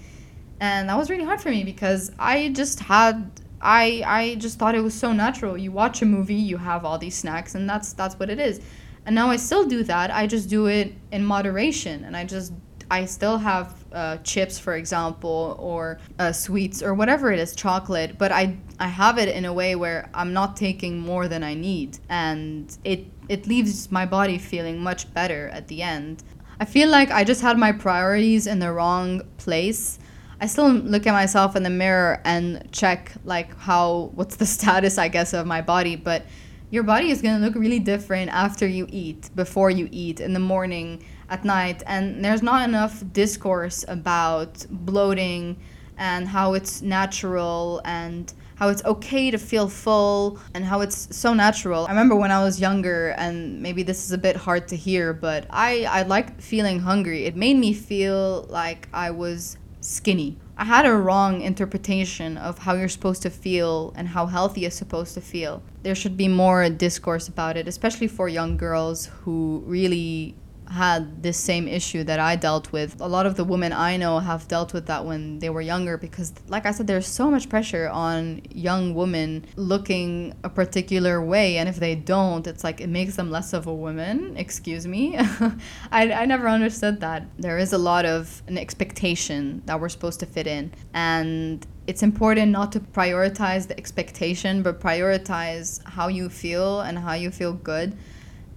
And 0.61 0.89
that 0.89 0.99
was 0.99 1.09
really 1.09 1.25
hard 1.25 1.41
for 1.41 1.51
me 1.51 1.65
because 1.65 2.13
I 2.19 2.51
just 2.51 2.81
had 2.81 3.31
I 3.61 4.03
I 4.07 4.35
just 4.37 4.59
thought 4.59 4.75
it 4.75 4.83
was 4.83 4.95
so 4.95 5.13
natural. 5.13 5.57
You 5.57 5.73
watch 5.73 6.03
a 6.03 6.07
movie, 6.07 6.35
you 6.35 6.57
have 6.59 6.85
all 6.85 6.99
these 6.99 7.17
snacks, 7.17 7.55
and 7.55 7.69
that's 7.69 7.93
that's 7.93 8.19
what 8.19 8.31
it 8.31 8.39
is. 8.39 8.61
And 9.07 9.15
now 9.15 9.31
I 9.31 9.37
still 9.37 9.67
do 9.67 9.83
that. 9.85 10.11
I 10.11 10.27
just 10.27 10.49
do 10.49 10.67
it 10.67 10.95
in 11.13 11.25
moderation, 11.25 12.05
and 12.05 12.17
I 12.17 12.25
just 12.25 12.53
I 12.91 13.05
still 13.05 13.39
have 13.39 13.75
uh, 13.93 14.17
chips, 14.19 14.59
for 14.59 14.75
example, 14.77 15.57
or 15.59 15.99
uh, 16.19 16.33
sweets 16.33 16.83
or 16.83 16.95
whatever 16.95 17.33
it 17.33 17.39
is, 17.39 17.55
chocolate. 17.55 18.17
But 18.19 18.33
I 18.33 18.57
I 18.79 18.89
have 18.89 19.19
it 19.19 19.29
in 19.29 19.45
a 19.45 19.53
way 19.53 19.75
where 19.75 20.09
I'm 20.15 20.33
not 20.33 20.57
taking 20.57 20.99
more 20.99 21.29
than 21.29 21.43
I 21.43 21.55
need, 21.55 21.99
and 22.09 22.77
it 22.85 23.07
it 23.29 23.47
leaves 23.47 23.91
my 23.91 24.07
body 24.07 24.39
feeling 24.39 24.81
much 24.83 25.13
better 25.13 25.49
at 25.49 25.69
the 25.69 25.83
end. 25.83 26.23
I 26.61 26.65
feel 26.65 26.89
like 26.89 27.11
I 27.11 27.25
just 27.25 27.41
had 27.41 27.57
my 27.57 27.73
priorities 27.73 28.47
in 28.47 28.59
the 28.59 28.73
wrong 28.73 29.23
place 29.37 29.99
I 30.41 30.47
still 30.47 30.71
look 30.71 31.07
at 31.07 31.13
myself 31.13 31.57
in 31.57 31.65
the 31.65 31.71
mirror 31.71 32.21
and 32.25 32.69
check 32.71 33.13
like 33.25 33.57
how 33.59 34.11
what's 34.15 34.37
the 34.37 34.47
status 34.57 34.99
I 34.99 35.09
guess 35.09 35.33
of 35.33 35.47
my 35.47 35.63
body, 35.63 35.97
but 35.97 36.25
your 36.71 36.83
body 36.83 37.11
is 37.11 37.23
going 37.23 37.41
to 37.41 37.45
look 37.45 37.55
really 37.55 37.79
different 37.79 38.31
after 38.31 38.67
you 38.67 38.87
eat, 38.91 39.31
before 39.35 39.71
you 39.71 39.89
eat, 39.91 40.21
in 40.21 40.35
the 40.35 40.41
morning, 40.41 41.03
at 41.31 41.45
night, 41.45 41.83
and 41.87 42.23
there's 42.23 42.43
not 42.43 42.69
enough 42.69 43.03
discourse 43.13 43.87
about 43.89 44.67
bloating 44.69 45.59
and 45.97 46.29
how 46.29 46.53
it's 46.53 46.83
natural 46.83 47.81
and 47.85 48.35
how 48.57 48.69
it's 48.69 48.85
okay 48.85 49.31
to 49.31 49.39
feel 49.39 49.69
full 49.69 50.39
and 50.53 50.65
how 50.65 50.81
it's 50.83 51.15
so 51.17 51.33
natural. 51.33 51.87
I 51.87 51.91
remember 51.91 52.17
when 52.17 52.31
I 52.31 52.45
was 52.45 52.61
younger, 52.61 53.11
and 53.11 53.63
maybe 53.63 53.83
this 53.83 54.05
is 54.05 54.13
a 54.13 54.19
bit 54.19 54.37
hard 54.37 54.69
to 54.69 54.77
hear, 54.77 55.13
but 55.15 55.47
I, 55.49 55.85
I 55.85 56.03
liked 56.03 56.41
feeling 56.41 56.81
hungry. 56.81 57.25
It 57.25 57.35
made 57.35 57.57
me 57.57 57.73
feel 57.73 58.47
like 58.51 58.89
I 58.93 59.11
was 59.11 59.57
skinny. 59.89 60.37
I 60.57 60.65
had 60.65 60.87
a 60.87 60.93
wrong 60.93 61.41
interpretation 61.41 62.37
of 62.37 62.59
how 62.59 62.75
you're 62.75 62.89
supposed 62.89 63.23
to 63.23 63.31
feel 63.31 63.93
and 63.97 64.09
how 64.09 64.27
healthy 64.27 64.65
is 64.67 64.75
supposed 64.75 65.15
to 65.15 65.21
feel. 65.21 65.63
There 65.83 65.95
should 65.95 66.17
be 66.17 66.29
more 66.29 66.69
discourse 66.69 67.27
about 67.27 67.57
it, 67.57 67.67
especially 67.67 68.09
for 68.09 68.29
young 68.29 68.57
girls 68.57 69.07
who 69.23 69.63
really 69.67 70.35
had 70.71 71.23
this 71.23 71.39
same 71.39 71.67
issue 71.67 72.05
that 72.05 72.21
I 72.21 72.37
dealt 72.37 72.73
with. 72.73 73.01
A 73.01 73.07
lot 73.09 73.27
of 73.27 73.37
the 73.37 73.45
women 73.45 73.73
I 73.73 73.97
know 73.97 74.19
have 74.19 74.49
dealt 74.49 74.73
with 74.73 74.87
that 74.87 75.05
when 75.05 75.39
they 75.39 75.51
were 75.51 75.61
younger 75.61 75.97
because, 75.97 76.33
like 76.49 76.67
I 76.67 76.73
said, 76.73 76.87
there's 76.87 77.07
so 77.07 77.31
much 77.31 77.49
pressure 77.49 77.89
on 77.89 78.43
young 78.51 78.95
women 78.95 79.47
looking 79.57 80.35
a 80.45 80.49
particular 80.49 81.23
way. 81.23 81.59
And 81.59 81.69
if 81.69 81.77
they 81.77 81.95
don't, 81.95 82.47
it's 82.47 82.65
like 82.65 82.81
it 82.81 82.89
makes 82.89 83.17
them 83.17 83.31
less 83.31 83.53
of 83.53 83.67
a 83.67 83.75
woman. 83.75 84.37
Excuse 84.37 84.87
me. 84.87 85.17
I, 85.91 86.13
I 86.13 86.25
never 86.27 86.49
understood 86.49 87.01
that. 87.01 87.27
There 87.39 87.59
is 87.59 87.73
a 87.73 87.79
lot 87.79 88.05
of 88.05 88.43
an 88.47 88.59
expectation 88.59 89.63
that 89.67 89.81
we're 89.81 89.89
supposed 89.89 90.21
to 90.21 90.27
fit 90.27 90.47
in. 90.47 90.73
And 90.93 91.67
it's 91.87 92.03
important 92.03 92.53
not 92.53 92.73
to 92.73 92.81
prioritize 92.81 93.67
the 93.69 93.79
expectation, 93.79 94.63
but 94.63 94.81
prioritize 94.81 95.83
how 95.85 96.09
you 96.09 96.29
feel 96.29 96.81
and 96.81 96.99
how 96.99 97.15
you 97.15 97.31
feel 97.31 97.55
good. 97.55 97.97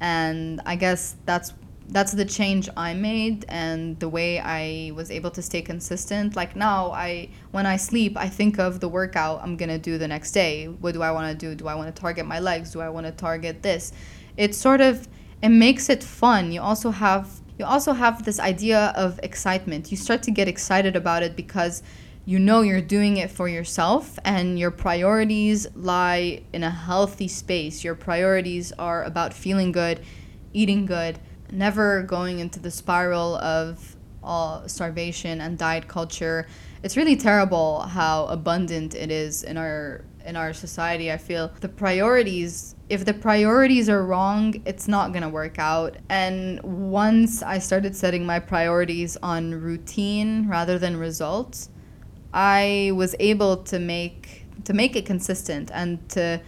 And 0.01 0.59
I 0.65 0.75
guess 0.75 1.15
that's 1.25 1.53
that's 1.91 2.13
the 2.13 2.23
change 2.23 2.69
I 2.77 2.93
made 2.93 3.45
and 3.49 3.99
the 3.99 4.07
way 4.07 4.39
I 4.39 4.91
was 4.95 5.11
able 5.11 5.29
to 5.31 5.41
stay 5.41 5.61
consistent. 5.61 6.37
Like 6.37 6.55
now 6.55 6.91
I 6.91 7.29
when 7.51 7.65
I 7.65 7.75
sleep, 7.75 8.15
I 8.15 8.29
think 8.29 8.59
of 8.59 8.79
the 8.79 8.87
workout 8.87 9.41
I'm 9.43 9.57
to 9.57 9.77
do 9.77 9.97
the 9.97 10.07
next 10.07 10.31
day. 10.31 10.67
What 10.67 10.93
do 10.93 11.01
I 11.01 11.11
want 11.11 11.31
to 11.31 11.37
do? 11.37 11.53
Do 11.53 11.67
I 11.67 11.75
want 11.75 11.93
to 11.93 12.01
target 12.01 12.25
my 12.25 12.39
legs? 12.39 12.71
Do 12.71 12.79
I 12.79 12.89
want 12.89 13.05
to 13.07 13.11
target 13.11 13.61
this? 13.61 13.91
It 14.37 14.55
sort 14.55 14.79
of 14.79 15.07
it 15.41 15.49
makes 15.49 15.89
it 15.89 16.01
fun. 16.03 16.51
You 16.53 16.61
also 16.61 16.91
have 16.91 17.41
you 17.59 17.65
also 17.65 17.91
have 17.91 18.23
this 18.23 18.39
idea 18.39 18.93
of 18.95 19.19
excitement. 19.21 19.91
You 19.91 19.97
start 19.97 20.23
to 20.23 20.31
get 20.31 20.47
excited 20.47 20.95
about 20.95 21.23
it 21.23 21.35
because 21.35 21.83
you 22.23 22.39
know 22.39 22.61
you're 22.61 22.81
doing 22.81 23.17
it 23.17 23.29
for 23.29 23.49
yourself 23.49 24.17
and 24.23 24.57
your 24.57 24.71
priorities 24.71 25.67
lie 25.75 26.43
in 26.53 26.63
a 26.63 26.69
healthy 26.69 27.27
space. 27.27 27.83
Your 27.83 27.95
priorities 27.95 28.71
are 28.79 29.03
about 29.03 29.33
feeling 29.33 29.71
good, 29.73 29.99
eating 30.53 30.85
good, 30.85 31.19
never 31.51 32.03
going 32.03 32.39
into 32.39 32.59
the 32.59 32.71
spiral 32.71 33.35
of 33.35 33.95
all 34.23 34.67
starvation 34.67 35.41
and 35.41 35.57
diet 35.57 35.87
culture. 35.87 36.47
It's 36.83 36.97
really 36.97 37.15
terrible 37.15 37.81
how 37.81 38.25
abundant 38.27 38.95
it 38.95 39.11
is 39.11 39.43
in 39.43 39.57
our 39.57 40.03
in 40.25 40.35
our 40.35 40.53
society. 40.53 41.11
I 41.11 41.17
feel 41.17 41.51
the 41.61 41.69
priorities 41.69 42.75
if 42.89 43.05
the 43.05 43.13
priorities 43.13 43.87
are 43.87 44.03
wrong, 44.03 44.61
it's 44.65 44.85
not 44.85 45.13
going 45.13 45.23
to 45.23 45.29
work 45.29 45.57
out. 45.57 45.95
And 46.09 46.61
once 46.61 47.41
I 47.41 47.57
started 47.59 47.95
setting 47.95 48.25
my 48.25 48.39
priorities 48.39 49.15
on 49.23 49.61
routine 49.61 50.45
rather 50.49 50.77
than 50.77 50.97
results, 50.97 51.69
I 52.33 52.91
was 52.93 53.15
able 53.19 53.63
to 53.63 53.79
make 53.79 54.45
to 54.65 54.73
make 54.73 54.95
it 54.95 55.05
consistent 55.05 55.71
and 55.73 56.07
to 56.09 56.41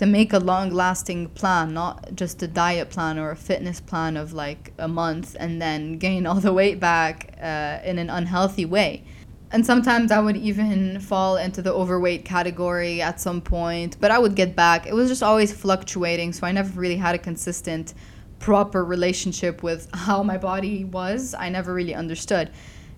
to 0.00 0.06
make 0.06 0.32
a 0.32 0.38
long 0.38 0.70
lasting 0.70 1.28
plan, 1.28 1.74
not 1.74 2.14
just 2.14 2.42
a 2.42 2.48
diet 2.48 2.88
plan 2.88 3.18
or 3.18 3.32
a 3.32 3.36
fitness 3.36 3.80
plan 3.80 4.16
of 4.16 4.32
like 4.32 4.72
a 4.78 4.88
month 4.88 5.36
and 5.38 5.60
then 5.60 5.98
gain 5.98 6.24
all 6.26 6.40
the 6.40 6.54
weight 6.54 6.80
back 6.80 7.34
uh, 7.38 7.80
in 7.84 7.98
an 7.98 8.08
unhealthy 8.08 8.64
way. 8.64 9.04
And 9.52 9.66
sometimes 9.66 10.10
I 10.10 10.18
would 10.18 10.38
even 10.38 11.00
fall 11.00 11.36
into 11.36 11.60
the 11.60 11.74
overweight 11.74 12.24
category 12.24 13.02
at 13.02 13.20
some 13.20 13.42
point, 13.42 13.98
but 14.00 14.10
I 14.10 14.18
would 14.18 14.34
get 14.34 14.56
back. 14.56 14.86
It 14.86 14.94
was 14.94 15.10
just 15.10 15.22
always 15.22 15.52
fluctuating, 15.52 16.32
so 16.32 16.46
I 16.46 16.52
never 16.52 16.80
really 16.80 16.96
had 16.96 17.14
a 17.14 17.18
consistent, 17.18 17.92
proper 18.38 18.82
relationship 18.82 19.62
with 19.62 19.86
how 19.92 20.22
my 20.22 20.38
body 20.38 20.86
was. 20.86 21.34
I 21.34 21.50
never 21.50 21.74
really 21.74 21.94
understood. 21.94 22.50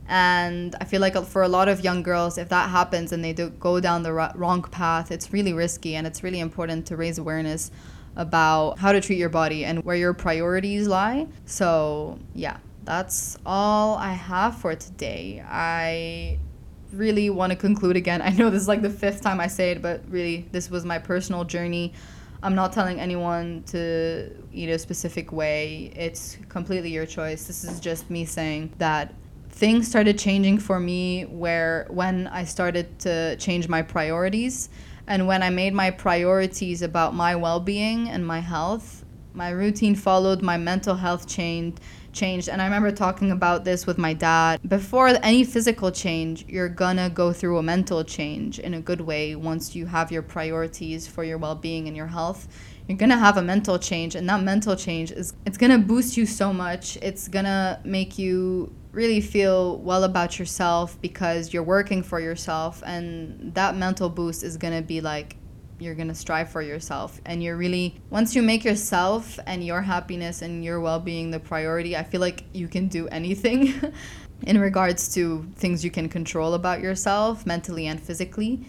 And 0.08 0.74
I 0.80 0.84
feel 0.84 1.00
like 1.00 1.16
for 1.24 1.42
a 1.42 1.48
lot 1.48 1.68
of 1.68 1.82
young 1.82 2.02
girls, 2.02 2.38
if 2.38 2.48
that 2.48 2.70
happens 2.70 3.12
and 3.12 3.24
they 3.24 3.32
do 3.32 3.50
go 3.50 3.80
down 3.80 4.02
the 4.02 4.12
wrong 4.12 4.62
path, 4.62 5.10
it's 5.10 5.32
really 5.32 5.52
risky. 5.52 5.94
And 5.96 6.06
it's 6.06 6.22
really 6.22 6.40
important 6.40 6.86
to 6.86 6.96
raise 6.96 7.18
awareness 7.18 7.70
about 8.16 8.78
how 8.78 8.92
to 8.92 9.00
treat 9.00 9.18
your 9.18 9.28
body 9.28 9.64
and 9.64 9.84
where 9.84 9.96
your 9.96 10.12
priorities 10.12 10.86
lie. 10.86 11.26
So, 11.46 12.18
yeah, 12.34 12.58
that's 12.84 13.38
all 13.46 13.96
I 13.96 14.12
have 14.12 14.56
for 14.56 14.74
today. 14.74 15.42
I 15.46 16.38
really 16.92 17.30
want 17.30 17.50
to 17.50 17.56
conclude 17.56 17.96
again. 17.96 18.20
I 18.22 18.30
know 18.30 18.50
this 18.50 18.62
is 18.62 18.68
like 18.68 18.82
the 18.82 18.90
fifth 18.90 19.22
time 19.22 19.40
I 19.40 19.46
say 19.46 19.70
it, 19.70 19.82
but 19.82 20.02
really, 20.08 20.46
this 20.52 20.70
was 20.70 20.84
my 20.84 20.98
personal 20.98 21.44
journey. 21.44 21.92
I'm 22.42 22.56
not 22.56 22.72
telling 22.72 22.98
anyone 22.98 23.62
to 23.68 24.30
eat 24.52 24.68
a 24.68 24.78
specific 24.78 25.30
way. 25.30 25.92
It's 25.94 26.38
completely 26.48 26.90
your 26.90 27.06
choice. 27.06 27.46
This 27.46 27.62
is 27.62 27.78
just 27.78 28.10
me 28.10 28.24
saying 28.24 28.72
that 28.78 29.14
things 29.62 29.86
started 29.86 30.18
changing 30.18 30.58
for 30.58 30.80
me 30.80 31.22
where 31.26 31.86
when 31.88 32.26
I 32.26 32.42
started 32.42 32.98
to 32.98 33.36
change 33.36 33.68
my 33.68 33.80
priorities. 33.80 34.68
And 35.06 35.28
when 35.28 35.40
I 35.40 35.50
made 35.50 35.72
my 35.72 35.92
priorities 35.92 36.82
about 36.82 37.14
my 37.14 37.36
well-being 37.36 38.08
and 38.08 38.26
my 38.26 38.40
health, 38.40 39.04
my 39.34 39.50
routine 39.50 39.94
followed 39.94 40.42
my 40.42 40.56
mental 40.56 40.96
health 40.96 41.28
changed 41.28 41.78
changed. 42.12 42.48
And 42.48 42.60
I 42.60 42.64
remember 42.64 42.90
talking 42.90 43.30
about 43.30 43.64
this 43.64 43.86
with 43.86 43.98
my 43.98 44.12
dad. 44.14 44.60
Before 44.68 45.06
any 45.22 45.44
physical 45.44 45.92
change, 45.92 46.44
you're 46.48 46.68
gonna 46.68 47.08
go 47.08 47.32
through 47.32 47.58
a 47.58 47.62
mental 47.62 48.02
change 48.02 48.58
in 48.58 48.74
a 48.74 48.80
good 48.80 49.00
way 49.00 49.36
once 49.36 49.76
you 49.76 49.86
have 49.86 50.10
your 50.10 50.22
priorities 50.22 51.06
for 51.06 51.22
your 51.22 51.38
well-being 51.38 51.86
and 51.86 51.96
your 51.96 52.08
health. 52.08 52.48
You're 52.88 52.98
gonna 52.98 53.16
have 53.16 53.36
a 53.36 53.42
mental 53.42 53.78
change 53.78 54.16
and 54.16 54.28
that 54.28 54.42
mental 54.42 54.74
change 54.74 55.12
is 55.12 55.34
it's 55.46 55.56
gonna 55.56 55.78
boost 55.78 56.16
you 56.16 56.26
so 56.26 56.52
much. 56.52 56.96
It's 57.00 57.28
gonna 57.28 57.80
make 57.84 58.18
you 58.18 58.74
really 58.92 59.20
feel 59.20 59.78
well 59.78 60.04
about 60.04 60.38
yourself 60.38 61.00
because 61.00 61.52
you're 61.52 61.62
working 61.62 62.02
for 62.02 62.20
yourself 62.20 62.82
and 62.84 63.54
that 63.54 63.74
mental 63.74 64.08
boost 64.08 64.42
is 64.42 64.56
going 64.56 64.74
to 64.74 64.82
be 64.82 65.00
like 65.00 65.36
you're 65.78 65.94
going 65.94 66.08
to 66.08 66.14
strive 66.14 66.48
for 66.48 66.62
yourself. 66.62 67.20
And 67.24 67.42
you're 67.42 67.56
really 67.56 68.00
once 68.10 68.36
you 68.36 68.42
make 68.42 68.64
yourself 68.64 69.38
and 69.46 69.64
your 69.64 69.82
happiness 69.82 70.42
and 70.42 70.64
your 70.64 70.78
well-being 70.80 71.30
the 71.30 71.40
priority 71.40 71.96
i 71.96 72.04
feel 72.04 72.20
like 72.20 72.44
you 72.52 72.68
can 72.68 72.86
do 72.88 73.08
anything 73.08 73.74
in 74.42 74.60
regards 74.60 75.12
to 75.14 75.44
things 75.56 75.84
you 75.84 75.90
can 75.90 76.08
control 76.08 76.54
about 76.54 76.80
yourself 76.80 77.46
mentally 77.46 77.86
and 77.86 78.00
physically. 78.00 78.64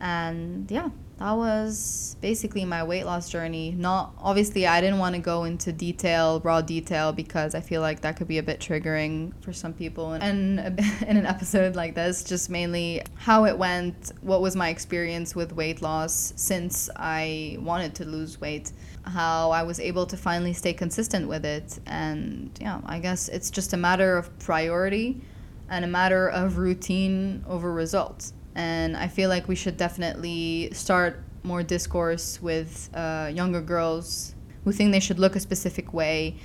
And 0.00 0.70
yeah 0.70 0.90
that 1.18 1.32
was 1.32 2.16
basically 2.20 2.64
my 2.64 2.84
weight 2.84 3.04
loss 3.04 3.28
journey. 3.28 3.74
Not 3.76 4.14
obviously, 4.18 4.68
I 4.68 4.80
didn't 4.80 5.00
want 5.00 5.16
to 5.16 5.20
go 5.20 5.44
into 5.44 5.72
detail, 5.72 6.40
raw 6.40 6.60
detail, 6.60 7.12
because 7.12 7.56
I 7.56 7.60
feel 7.60 7.80
like 7.80 8.02
that 8.02 8.16
could 8.16 8.28
be 8.28 8.38
a 8.38 8.42
bit 8.42 8.60
triggering 8.60 9.32
for 9.42 9.52
some 9.52 9.72
people. 9.72 10.12
And 10.12 10.60
in 11.06 11.16
an 11.16 11.26
episode 11.26 11.74
like 11.74 11.96
this, 11.96 12.22
just 12.22 12.50
mainly 12.50 13.02
how 13.16 13.46
it 13.46 13.58
went, 13.58 14.12
what 14.20 14.40
was 14.40 14.54
my 14.54 14.68
experience 14.68 15.34
with 15.34 15.52
weight 15.52 15.82
loss 15.82 16.32
since 16.36 16.88
I 16.94 17.56
wanted 17.60 17.96
to 17.96 18.04
lose 18.04 18.40
weight, 18.40 18.70
how 19.02 19.50
I 19.50 19.64
was 19.64 19.80
able 19.80 20.06
to 20.06 20.16
finally 20.16 20.52
stay 20.52 20.72
consistent 20.72 21.26
with 21.26 21.44
it. 21.44 21.80
And 21.86 22.56
yeah, 22.60 22.80
I 22.86 23.00
guess 23.00 23.28
it's 23.28 23.50
just 23.50 23.72
a 23.72 23.76
matter 23.76 24.16
of 24.16 24.38
priority 24.38 25.20
and 25.68 25.84
a 25.84 25.88
matter 25.88 26.28
of 26.28 26.58
routine 26.58 27.44
over 27.48 27.72
results 27.72 28.34
and 28.58 28.96
I 28.96 29.06
feel 29.06 29.28
like 29.28 29.46
we 29.46 29.54
should 29.54 29.76
definitely 29.76 30.70
start 30.72 31.22
more 31.44 31.62
discourse 31.62 32.42
with 32.42 32.90
uh, 32.92 33.30
younger 33.32 33.60
girls 33.60 34.34
who 34.64 34.72
think 34.72 34.90
they 34.90 34.98
should 35.00 35.20
look 35.20 35.36
a 35.36 35.40
specific 35.40 35.94
way. 35.94 36.36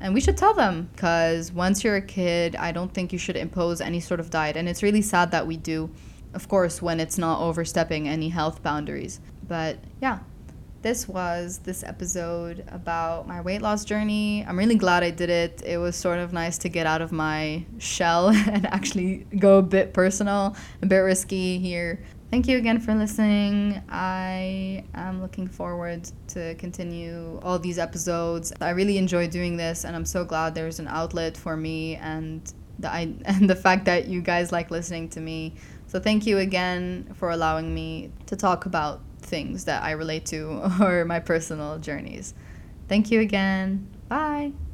And 0.00 0.12
we 0.12 0.20
should 0.20 0.36
tell 0.36 0.54
them 0.54 0.90
because 0.92 1.52
once 1.52 1.84
you're 1.84 1.94
a 1.94 2.02
kid, 2.02 2.56
I 2.56 2.72
don't 2.72 2.92
think 2.92 3.12
you 3.12 3.18
should 3.18 3.36
impose 3.36 3.80
any 3.80 4.00
sort 4.00 4.18
of 4.18 4.28
diet. 4.28 4.56
And 4.56 4.68
it's 4.68 4.82
really 4.82 5.02
sad 5.02 5.30
that 5.30 5.46
we 5.46 5.56
do, 5.56 5.88
of 6.34 6.48
course, 6.48 6.82
when 6.82 6.98
it's 6.98 7.16
not 7.16 7.40
overstepping 7.40 8.08
any 8.08 8.28
health 8.28 8.60
boundaries. 8.64 9.20
But 9.46 9.78
yeah, 10.00 10.18
this 10.82 11.08
was 11.08 11.58
this 11.58 11.84
episode 11.84 12.64
about 12.68 13.26
my 13.28 13.40
weight 13.40 13.62
loss 13.62 13.84
journey. 13.84 14.44
I'm 14.46 14.58
really 14.58 14.74
glad 14.74 15.04
I 15.04 15.10
did 15.10 15.30
it. 15.30 15.62
It 15.64 15.78
was 15.78 15.96
sort 15.96 16.18
of 16.18 16.32
nice 16.32 16.58
to 16.58 16.68
get 16.68 16.86
out 16.86 17.00
of 17.00 17.12
my 17.12 17.64
shell 17.78 18.28
and 18.34 18.66
actually 18.66 19.26
go 19.38 19.58
a 19.58 19.62
bit 19.62 19.94
personal, 19.94 20.56
a 20.82 20.86
bit 20.86 20.98
risky 20.98 21.58
here. 21.58 22.02
Thank 22.30 22.48
you 22.48 22.58
again 22.58 22.80
for 22.80 22.94
listening. 22.94 23.82
I 23.90 24.84
am 24.94 25.20
looking 25.20 25.46
forward 25.46 26.10
to 26.28 26.54
continue 26.56 27.38
all 27.42 27.58
these 27.58 27.78
episodes. 27.78 28.52
I 28.60 28.70
really 28.70 28.98
enjoy 28.98 29.28
doing 29.28 29.56
this 29.56 29.84
and 29.84 29.94
I'm 29.94 30.06
so 30.06 30.24
glad 30.24 30.54
there's 30.54 30.80
an 30.80 30.88
outlet 30.88 31.36
for 31.36 31.56
me 31.56 31.96
and 31.96 32.52
the 32.78 32.88
I 32.90 33.14
and 33.24 33.48
the 33.48 33.56
fact 33.56 33.84
that 33.84 34.08
you 34.08 34.20
guys 34.20 34.50
like 34.50 34.70
listening 34.70 35.08
to 35.10 35.20
me. 35.20 35.54
So 35.86 36.00
thank 36.00 36.26
you 36.26 36.38
again 36.38 37.12
for 37.14 37.30
allowing 37.30 37.72
me 37.72 38.10
to 38.26 38.34
talk 38.34 38.66
about 38.66 39.02
things 39.32 39.64
that 39.64 39.82
I 39.82 39.92
relate 39.92 40.26
to 40.26 40.70
or 40.80 41.04
my 41.04 41.18
personal 41.18 41.78
journeys. 41.78 42.34
Thank 42.86 43.10
you 43.10 43.20
again. 43.20 43.88
Bye. 44.08 44.52